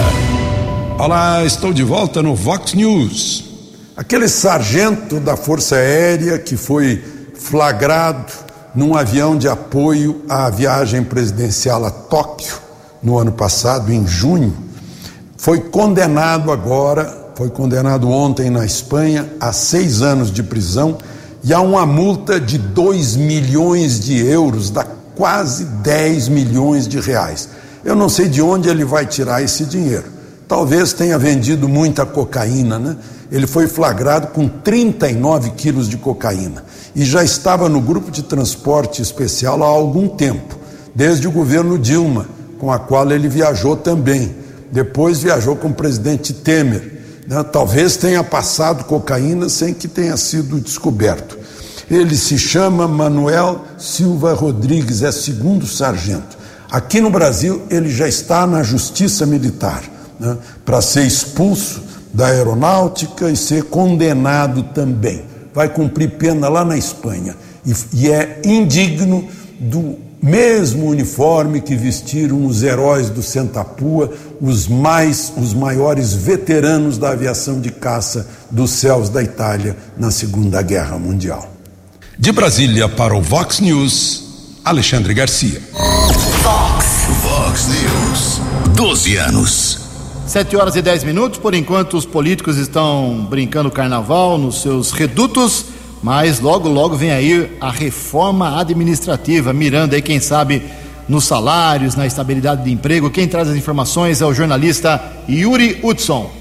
Olá, 0.98 1.44
estou 1.44 1.74
de 1.74 1.84
volta 1.84 2.24
no 2.24 2.34
Vox 2.34 2.74
News. 2.74 3.44
Aquele 3.98 4.30
sargento 4.30 5.20
da 5.20 5.36
Força 5.36 5.76
Aérea 5.76 6.39
que 6.39 6.56
foi 6.56 7.04
flagrado 7.34 8.48
num 8.76 8.96
avião 8.96 9.38
de 9.38 9.48
apoio 9.48 10.22
à 10.30 10.50
viagem 10.50 11.04
presidencial 11.04 11.86
a 11.86 11.92
Tóquio 11.92 12.58
no 13.02 13.18
ano 13.18 13.32
passado, 13.32 13.92
em 13.92 14.06
junho, 14.06 14.56
foi 15.38 15.60
condenado 15.60 16.52
agora, 16.52 17.32
foi 17.36 17.50
condenado 17.50 18.10
ontem 18.10 18.50
na 18.50 18.66
Espanha 18.66 19.30
a 19.40 19.54
seis 19.54 20.02
anos 20.02 20.32
de 20.32 20.44
prisão 20.44 20.98
e 21.44 21.54
a 21.54 21.62
uma 21.62 21.86
multa 21.86 22.40
de 22.40 22.58
2 22.58 23.16
milhões 23.16 24.00
de 24.00 24.18
euros 24.18 24.70
da 24.70 24.86
quase 25.16 25.66
10 25.66 26.30
milhões 26.30 26.88
de 26.88 27.00
reais. 27.00 27.50
Eu 27.84 27.96
não 27.96 28.10
sei 28.10 28.28
de 28.28 28.42
onde 28.42 28.70
ele 28.70 28.84
vai 28.86 29.06
tirar 29.06 29.42
esse 29.42 29.66
dinheiro. 29.66 30.06
Talvez 30.48 30.94
tenha 30.94 31.18
vendido 31.18 31.68
muita 31.68 32.06
cocaína, 32.06 32.80
né? 32.80 32.98
Ele 33.32 33.46
foi 33.46 33.68
flagrado 33.68 34.28
com 34.28 34.48
39 34.48 35.52
quilos 35.52 35.88
de 35.88 35.98
cocaína 35.98 36.63
e 36.96 37.06
já 37.06 37.24
estava 37.24 37.70
no 37.70 37.80
grupo 37.80 38.10
de 38.10 38.24
transporte 38.24 39.02
especial 39.02 39.62
há 39.63 39.68
algum 39.68 40.08
tempo, 40.08 40.58
desde 40.96 41.28
o 41.28 41.32
governo 41.32 41.78
Dilma, 41.78 42.28
com 42.58 42.72
a 42.72 42.80
qual 42.80 43.10
ele 43.12 43.30
viajou 43.30 43.76
também. 43.76 44.36
Depois 44.72 45.22
viajou 45.22 45.56
com 45.56 45.70
o 45.70 45.74
presidente 45.74 46.34
Temer. 46.34 47.00
Né? 47.28 47.44
Talvez 47.44 47.96
tenha 47.96 48.24
passado 48.24 48.84
cocaína 48.86 49.48
sem 49.48 49.74
que 49.74 49.88
tenha 49.88 50.18
sido 50.18 50.60
descoberto. 50.60 51.38
Ele 51.89 52.15
se 52.15 52.38
chama 52.38 52.88
Manuel 52.88 53.63
Silva 53.78 54.34
Rodrigues, 54.34 55.02
é 55.02 55.12
segundo 55.12 55.65
sargento. 55.65 56.38
Aqui 56.70 57.02
no 57.02 57.10
Brasil, 57.10 57.63
ele 57.70 57.89
já 57.89 58.08
está 58.08 58.46
na 58.46 58.62
Justiça 58.62 59.26
Militar 59.26 59.84
né, 60.20 60.38
para 60.63 60.82
ser 60.82 61.04
expulso 61.04 61.82
da 62.13 62.28
aeronáutica 62.28 63.30
e 63.30 63.36
ser 63.36 63.63
condenado 63.63 64.63
também. 64.63 65.24
Vai 65.54 65.69
cumprir 65.69 66.12
pena 66.12 66.48
lá 66.50 66.63
na 66.63 66.78
Espanha. 66.78 67.36
E, 67.65 67.74
e 67.93 68.10
é 68.10 68.41
indigno 68.43 69.28
do 69.60 69.98
mesmo 70.22 70.88
uniforme 70.88 71.62
que 71.62 71.76
vestiram 71.76 72.45
os 72.45 72.62
heróis 72.62 73.10
do 73.10 73.24
Sentapua, 73.24 74.12
os 74.41 74.67
mais 74.67 75.32
os 75.38 75.54
maiores 75.54 76.13
veteranos 76.13 76.98
da 76.98 77.12
aviação 77.12 77.60
de 77.62 77.72
caça 77.72 78.28
dos 78.52 78.72
céus 78.72 79.10
da 79.10 79.24
Itália 79.24 79.78
na 79.98 80.12
Segunda 80.12 80.62
Guerra 80.62 80.98
Mundial. 80.98 81.50
De 82.17 82.32
Brasília 82.34 82.89
para 82.89 83.15
o 83.15 83.22
Vox 83.22 83.62
News, 83.62 84.60
Alexandre 84.65 85.13
Garcia. 85.13 85.62
Vox. 86.43 86.86
Vox 87.22 87.67
News. 87.67 88.41
12 88.76 89.15
anos. 89.15 89.79
7 90.30 90.56
horas 90.56 90.76
e 90.76 90.82
10 90.84 91.06
minutos, 91.06 91.39
por 91.39 91.56
enquanto 91.56 91.98
os 91.98 92.06
políticos 92.06 92.56
estão 92.58 93.26
brincando 93.28 93.72
carnaval 93.72 94.38
nos 94.38 94.62
seus 94.62 94.92
redutos, 94.92 95.65
mas 96.04 96.39
logo, 96.39 96.70
logo 96.70 96.96
vem 96.96 97.10
aí 97.10 97.58
a 97.60 97.72
reforma 97.72 98.60
administrativa, 98.60 99.52
mirando 99.52 99.96
aí, 99.96 100.04
quem 100.04 100.20
sabe, 100.20 100.62
nos 101.08 101.24
salários, 101.24 101.96
na 101.96 102.06
estabilidade 102.06 102.63
de 102.63 102.72
emprego. 102.72 103.10
Quem 103.10 103.28
traz 103.28 103.50
as 103.50 103.56
informações 103.56 104.22
é 104.22 104.26
o 104.28 104.32
jornalista 104.32 105.02
Yuri 105.28 105.80
Hudson. 105.82 106.38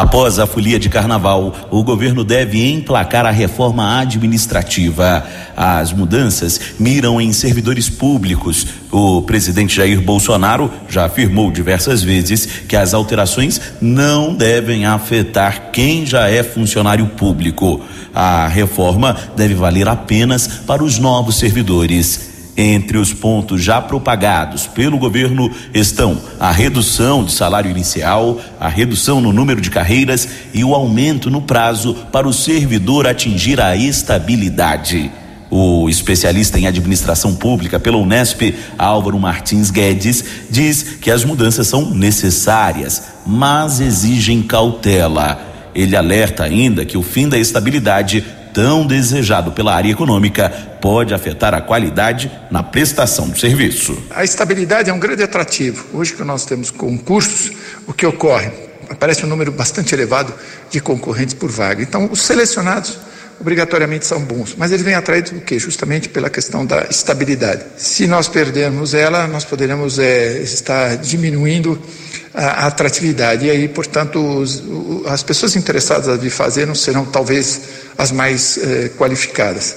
Após 0.00 0.38
a 0.38 0.46
folia 0.46 0.78
de 0.78 0.88
carnaval, 0.88 1.54
o 1.70 1.84
governo 1.84 2.24
deve 2.24 2.72
emplacar 2.72 3.26
a 3.26 3.30
reforma 3.30 4.00
administrativa. 4.00 5.22
As 5.54 5.92
mudanças 5.92 6.58
miram 6.78 7.20
em 7.20 7.34
servidores 7.34 7.90
públicos. 7.90 8.66
O 8.90 9.20
presidente 9.20 9.76
Jair 9.76 10.00
Bolsonaro 10.00 10.72
já 10.88 11.04
afirmou 11.04 11.52
diversas 11.52 12.02
vezes 12.02 12.46
que 12.66 12.76
as 12.76 12.94
alterações 12.94 13.60
não 13.78 14.34
devem 14.34 14.86
afetar 14.86 15.70
quem 15.70 16.06
já 16.06 16.30
é 16.30 16.42
funcionário 16.42 17.06
público. 17.08 17.82
A 18.14 18.48
reforma 18.48 19.14
deve 19.36 19.52
valer 19.52 19.86
apenas 19.86 20.46
para 20.66 20.82
os 20.82 20.98
novos 20.98 21.38
servidores. 21.38 22.29
Entre 22.56 22.98
os 22.98 23.12
pontos 23.12 23.62
já 23.62 23.80
propagados 23.80 24.66
pelo 24.66 24.98
governo 24.98 25.50
estão 25.72 26.20
a 26.38 26.50
redução 26.50 27.24
de 27.24 27.32
salário 27.32 27.70
inicial, 27.70 28.40
a 28.58 28.68
redução 28.68 29.20
no 29.20 29.32
número 29.32 29.60
de 29.60 29.70
carreiras 29.70 30.28
e 30.52 30.62
o 30.64 30.74
aumento 30.74 31.30
no 31.30 31.42
prazo 31.42 31.94
para 32.12 32.28
o 32.28 32.32
servidor 32.32 33.06
atingir 33.06 33.60
a 33.60 33.76
estabilidade. 33.76 35.10
O 35.50 35.88
especialista 35.88 36.58
em 36.58 36.66
administração 36.66 37.34
pública 37.34 37.80
pela 37.80 37.96
Unesp, 37.96 38.54
Álvaro 38.78 39.18
Martins 39.18 39.70
Guedes, 39.70 40.24
diz 40.48 40.82
que 41.00 41.10
as 41.10 41.24
mudanças 41.24 41.66
são 41.66 41.90
necessárias, 41.90 43.02
mas 43.26 43.80
exigem 43.80 44.42
cautela. 44.42 45.40
Ele 45.74 45.96
alerta 45.96 46.44
ainda 46.44 46.84
que 46.84 46.96
o 46.96 47.02
fim 47.02 47.28
da 47.28 47.38
estabilidade 47.38 48.24
tão 48.52 48.86
desejado 48.86 49.52
pela 49.52 49.74
área 49.74 49.90
econômica 49.90 50.50
pode 50.80 51.12
afetar 51.14 51.54
a 51.54 51.60
qualidade 51.60 52.30
na 52.50 52.62
prestação 52.62 53.28
do 53.28 53.38
serviço. 53.38 53.96
A 54.10 54.24
estabilidade 54.24 54.90
é 54.90 54.92
um 54.92 54.98
grande 54.98 55.22
atrativo. 55.22 55.86
Hoje 55.92 56.14
que 56.14 56.24
nós 56.24 56.44
temos 56.44 56.70
concursos, 56.70 57.52
o 57.86 57.92
que 57.92 58.06
ocorre? 58.06 58.50
Aparece 58.88 59.24
um 59.24 59.28
número 59.28 59.52
bastante 59.52 59.94
elevado 59.94 60.34
de 60.70 60.80
concorrentes 60.80 61.34
por 61.34 61.50
vaga. 61.50 61.82
Então, 61.82 62.08
os 62.10 62.22
selecionados 62.22 62.98
obrigatoriamente 63.40 64.04
são 64.04 64.20
bons, 64.20 64.54
mas 64.58 64.70
eles 64.70 64.84
vêm 64.84 64.94
atraídos 64.94 65.32
do 65.32 65.40
quê? 65.40 65.58
Justamente 65.58 66.08
pela 66.10 66.28
questão 66.28 66.66
da 66.66 66.86
estabilidade. 66.90 67.64
Se 67.78 68.06
nós 68.06 68.28
perdermos 68.28 68.92
ela, 68.92 69.26
nós 69.26 69.44
poderemos 69.44 69.98
é, 69.98 70.38
estar 70.42 70.96
diminuindo 70.96 71.80
a, 72.34 72.66
atratividade 72.66 73.46
e 73.46 73.50
aí, 73.50 73.68
portanto, 73.68 74.18
os, 74.18 74.62
as 75.06 75.22
pessoas 75.22 75.56
interessadas 75.56 76.08
a 76.08 76.16
vir 76.16 76.30
fazer 76.30 76.66
não 76.66 76.74
serão 76.74 77.04
talvez 77.04 77.60
as 77.98 78.12
mais 78.12 78.58
eh, 78.58 78.90
qualificadas. 78.96 79.76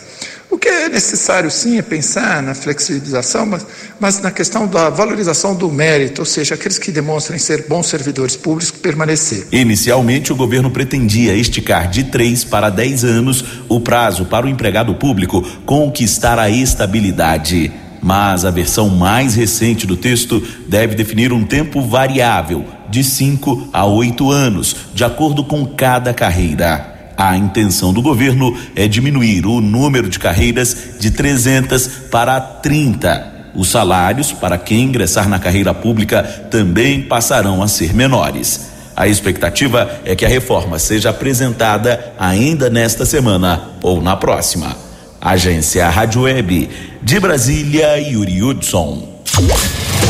O 0.54 0.58
que 0.58 0.70
é 0.70 0.88
necessário, 0.88 1.50
sim, 1.50 1.80
é 1.80 1.82
pensar 1.82 2.44
na 2.44 2.54
flexibilização, 2.54 3.44
mas, 3.44 3.66
mas, 4.00 4.22
na 4.22 4.30
questão 4.30 4.68
da 4.68 4.88
valorização 4.88 5.56
do 5.56 5.68
mérito, 5.68 6.22
ou 6.22 6.26
seja, 6.28 6.54
aqueles 6.54 6.78
que 6.78 6.92
demonstrem 6.92 7.40
ser 7.40 7.66
bons 7.68 7.88
servidores 7.88 8.36
públicos 8.36 8.70
permanecer. 8.70 9.48
Inicialmente, 9.52 10.32
o 10.32 10.36
governo 10.36 10.70
pretendia 10.70 11.34
esticar 11.34 11.90
de 11.90 12.04
três 12.04 12.44
para 12.44 12.70
dez 12.70 13.04
anos 13.04 13.44
o 13.68 13.82
prazo 13.82 14.26
para 14.26 14.46
o 14.46 14.50
empregado 14.50 14.94
público 14.94 15.42
conquistar 15.66 16.38
a 16.38 16.52
estabilidade. 16.52 17.83
Mas 18.04 18.44
a 18.44 18.52
versão 18.52 18.90
mais 18.90 19.34
recente 19.34 19.88
do 19.88 19.96
texto 19.96 20.44
deve 20.68 20.94
definir 20.94 21.32
um 21.32 21.46
tempo 21.46 21.82
variável, 21.82 22.66
de 22.90 23.02
cinco 23.02 23.70
a 23.72 23.86
oito 23.86 24.30
anos, 24.30 24.76
de 24.94 25.06
acordo 25.06 25.42
com 25.42 25.66
cada 25.66 26.14
carreira. 26.14 27.14
A 27.16 27.38
intenção 27.38 27.94
do 27.94 28.02
governo 28.02 28.58
é 28.76 28.90
diminuir 28.90 29.46
o 29.46 29.62
número 29.62 30.10
de 30.10 30.20
carreiras 30.20 30.96
de 31.00 31.12
300 31.12 31.88
para 32.12 32.42
30. 32.42 33.32
Os 33.56 33.70
salários 33.70 34.34
para 34.34 34.58
quem 34.58 34.82
ingressar 34.82 35.30
na 35.30 35.40
carreira 35.40 35.74
pública 35.74 36.24
também 36.52 37.04
passarão 37.04 37.64
a 37.64 37.70
ser 37.70 37.94
menores. 37.94 38.72
A 38.96 39.08
expectativa 39.08 39.90
é 40.04 40.14
que 40.14 40.26
a 40.26 40.30
reforma 40.30 40.78
seja 40.78 41.12
apresentada 41.12 42.14
ainda 42.20 42.70
nesta 42.70 43.06
semana 43.06 43.70
ou 43.82 44.02
na 44.02 44.18
próxima. 44.18 44.93
Agência 45.26 45.90
Rádio 45.90 46.24
Web 46.24 46.70
de 47.02 47.18
Brasília, 47.18 47.98
Yuri 47.98 48.44
Hudson. 48.44 49.08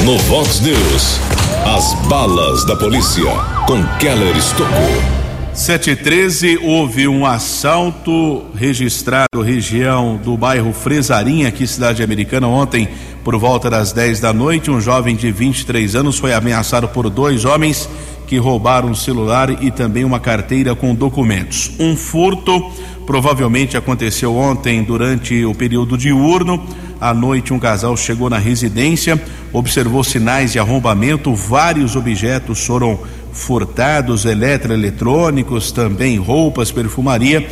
No 0.03 0.17
Vox 0.17 0.59
News, 0.59 1.19
as 1.67 1.93
balas 2.07 2.65
da 2.65 2.75
polícia 2.75 3.31
com 3.67 3.83
Keller 3.99 4.35
Estocou. 4.35 5.23
713 5.53 6.57
houve 6.63 7.07
um 7.07 7.27
assalto 7.27 8.43
registrado 8.55 9.43
região 9.43 10.17
do 10.17 10.35
bairro 10.35 10.73
Fresarinha, 10.73 11.49
aqui 11.49 11.67
cidade 11.67 12.01
americana, 12.01 12.47
ontem 12.47 12.89
por 13.23 13.37
volta 13.37 13.69
das 13.69 13.91
10 13.91 14.19
da 14.19 14.33
noite. 14.33 14.71
Um 14.71 14.81
jovem 14.81 15.15
de 15.15 15.31
23 15.31 15.95
anos 15.95 16.17
foi 16.17 16.33
ameaçado 16.33 16.87
por 16.87 17.07
dois 17.07 17.45
homens 17.45 17.87
que 18.25 18.37
roubaram 18.39 18.89
um 18.89 18.95
celular 18.95 19.63
e 19.63 19.69
também 19.69 20.03
uma 20.03 20.19
carteira 20.19 20.73
com 20.73 20.95
documentos. 20.95 21.71
Um 21.79 21.95
furto 21.95 22.71
provavelmente 23.05 23.77
aconteceu 23.77 24.35
ontem 24.35 24.83
durante 24.83 25.45
o 25.45 25.53
período 25.53 25.97
diurno. 25.97 26.65
À 26.99 27.13
noite, 27.13 27.53
um 27.53 27.59
casal 27.59 27.95
chegou 27.97 28.29
na 28.29 28.37
residência, 28.37 29.21
observou 29.51 30.03
sinais 30.03 30.53
de 30.53 30.59
arrombamento, 30.59 31.35
vários 31.35 31.95
objetos 31.95 32.65
foram 32.65 32.99
furtados, 33.33 34.25
eletroeletrônicos, 34.25 35.71
também 35.71 36.17
roupas, 36.17 36.71
perfumaria, 36.71 37.45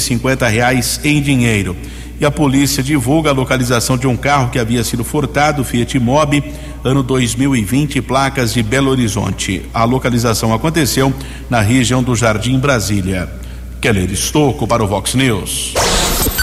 cinquenta 0.00 0.48
reais 0.48 1.00
em 1.04 1.20
dinheiro. 1.20 1.76
E 2.20 2.24
a 2.24 2.30
polícia 2.30 2.82
divulga 2.82 3.30
a 3.30 3.32
localização 3.32 3.96
de 3.96 4.06
um 4.06 4.14
carro 4.16 4.50
que 4.50 4.58
havia 4.58 4.84
sido 4.84 5.02
furtado, 5.02 5.64
Fiat 5.64 5.98
Mobi, 5.98 6.44
ano 6.84 7.02
2020, 7.02 8.02
placas 8.02 8.52
de 8.52 8.62
Belo 8.62 8.90
Horizonte. 8.90 9.62
A 9.72 9.84
localização 9.84 10.52
aconteceu 10.52 11.14
na 11.48 11.60
região 11.60 12.02
do 12.02 12.14
Jardim 12.14 12.58
Brasília. 12.58 13.26
Keller 13.80 14.12
Estocco 14.12 14.66
para 14.66 14.84
o 14.84 14.86
Vox 14.86 15.14
News. 15.14 15.72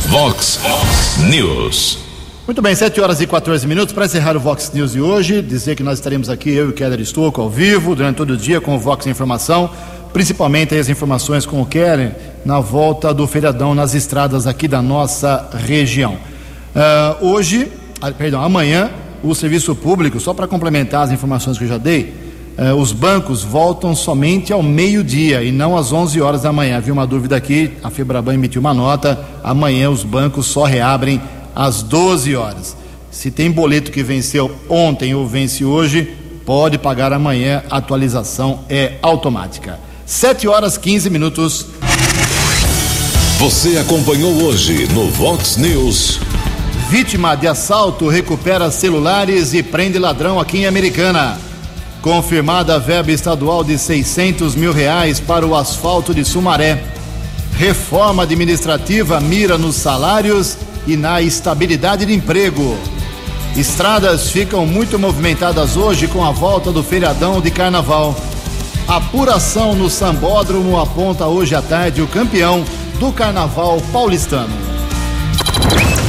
Vox 0.07 0.59
News. 1.29 1.99
Muito 2.47 2.63
bem, 2.63 2.73
7 2.73 2.99
horas 2.99 3.21
e 3.21 3.27
14 3.27 3.67
minutos 3.67 3.93
para 3.93 4.05
encerrar 4.05 4.35
o 4.35 4.39
Vox 4.39 4.71
News 4.73 4.93
de 4.93 5.01
hoje. 5.01 5.43
Dizer 5.43 5.75
que 5.75 5.83
nós 5.83 5.99
estaremos 5.99 6.31
aqui, 6.31 6.49
eu 6.49 6.71
e 6.71 6.73
Keller 6.73 6.99
Estouco, 6.99 7.39
ao 7.39 7.47
vivo, 7.47 7.93
durante 7.93 8.15
todo 8.15 8.31
o 8.31 8.37
dia 8.37 8.59
com 8.59 8.75
o 8.75 8.79
Vox 8.79 9.05
Informação, 9.05 9.69
principalmente 10.11 10.73
as 10.73 10.89
informações 10.89 11.45
com 11.45 11.61
o 11.61 11.65
Keller 11.65 12.15
na 12.43 12.59
volta 12.59 13.13
do 13.13 13.27
feriadão 13.27 13.75
nas 13.75 13.93
estradas 13.93 14.47
aqui 14.47 14.67
da 14.67 14.81
nossa 14.81 15.47
região. 15.53 16.15
Uh, 16.75 17.27
hoje, 17.27 17.71
ah, 18.01 18.11
perdão, 18.11 18.41
amanhã, 18.41 18.89
o 19.21 19.35
serviço 19.35 19.75
público, 19.75 20.19
só 20.19 20.33
para 20.33 20.47
complementar 20.47 21.03
as 21.03 21.11
informações 21.11 21.55
que 21.55 21.65
eu 21.65 21.69
já 21.69 21.77
dei, 21.77 22.26
uh, 22.57 22.75
os 22.75 22.91
bancos 22.91 23.43
voltam 23.43 23.95
somente 23.95 24.51
ao 24.51 24.63
meio-dia 24.63 25.43
e 25.43 25.51
não 25.51 25.77
às 25.77 25.91
11 25.91 26.21
horas 26.21 26.41
da 26.41 26.51
manhã. 26.51 26.77
Havia 26.77 26.93
uma 26.93 27.07
dúvida 27.07 27.35
aqui, 27.35 27.73
a 27.83 27.89
Febraban 27.89 28.33
emitiu 28.33 28.59
uma 28.59 28.73
nota, 28.73 29.23
amanhã 29.43 29.89
os 29.89 30.03
bancos 30.03 30.47
só 30.47 30.63
reabrem 30.63 31.21
às 31.55 31.81
12 31.83 32.35
horas. 32.35 32.75
Se 33.09 33.31
tem 33.31 33.49
boleto 33.49 33.91
que 33.91 34.03
venceu 34.03 34.51
ontem 34.69 35.15
ou 35.15 35.27
vence 35.27 35.65
hoje, 35.65 36.15
pode 36.45 36.77
pagar 36.77 37.11
amanhã. 37.11 37.63
A 37.69 37.77
atualização 37.77 38.59
é 38.69 38.93
automática. 39.01 39.79
7 40.05 40.47
horas 40.47 40.77
15 40.77 41.09
minutos. 41.09 41.65
Você 43.39 43.77
acompanhou 43.77 44.31
hoje 44.43 44.87
no 44.93 45.09
Vox 45.09 45.57
News. 45.57 46.19
Vítima 46.89 47.35
de 47.35 47.47
assalto 47.47 48.07
recupera 48.07 48.71
celulares 48.71 49.53
e 49.53 49.61
prende 49.61 49.99
ladrão 49.99 50.39
aqui 50.39 50.59
em 50.59 50.65
Americana. 50.65 51.46
Confirmada 52.07 52.75
a 52.75 52.79
verba 52.79 53.11
estadual 53.11 53.65
de 53.65 53.77
600 53.77 54.55
mil 54.55 54.71
reais 54.71 55.19
para 55.19 55.45
o 55.45 55.53
asfalto 55.53 56.13
de 56.13 56.23
Sumaré. 56.23 56.81
Reforma 57.57 58.23
administrativa 58.23 59.19
mira 59.19 59.57
nos 59.57 59.75
salários 59.75 60.57
e 60.87 60.95
na 60.95 61.21
estabilidade 61.21 62.05
de 62.05 62.13
emprego. 62.13 62.77
Estradas 63.57 64.29
ficam 64.29 64.65
muito 64.65 64.97
movimentadas 64.97 65.75
hoje 65.75 66.07
com 66.07 66.23
a 66.23 66.31
volta 66.31 66.71
do 66.71 66.81
feriadão 66.81 67.41
de 67.41 67.51
carnaval. 67.51 68.15
Apuração 68.87 69.75
no 69.75 69.89
Sambódromo 69.89 70.79
aponta 70.79 71.27
hoje 71.27 71.55
à 71.55 71.61
tarde 71.61 72.01
o 72.01 72.07
campeão 72.07 72.63
do 73.01 73.11
carnaval 73.11 73.81
paulistano. 73.91 74.76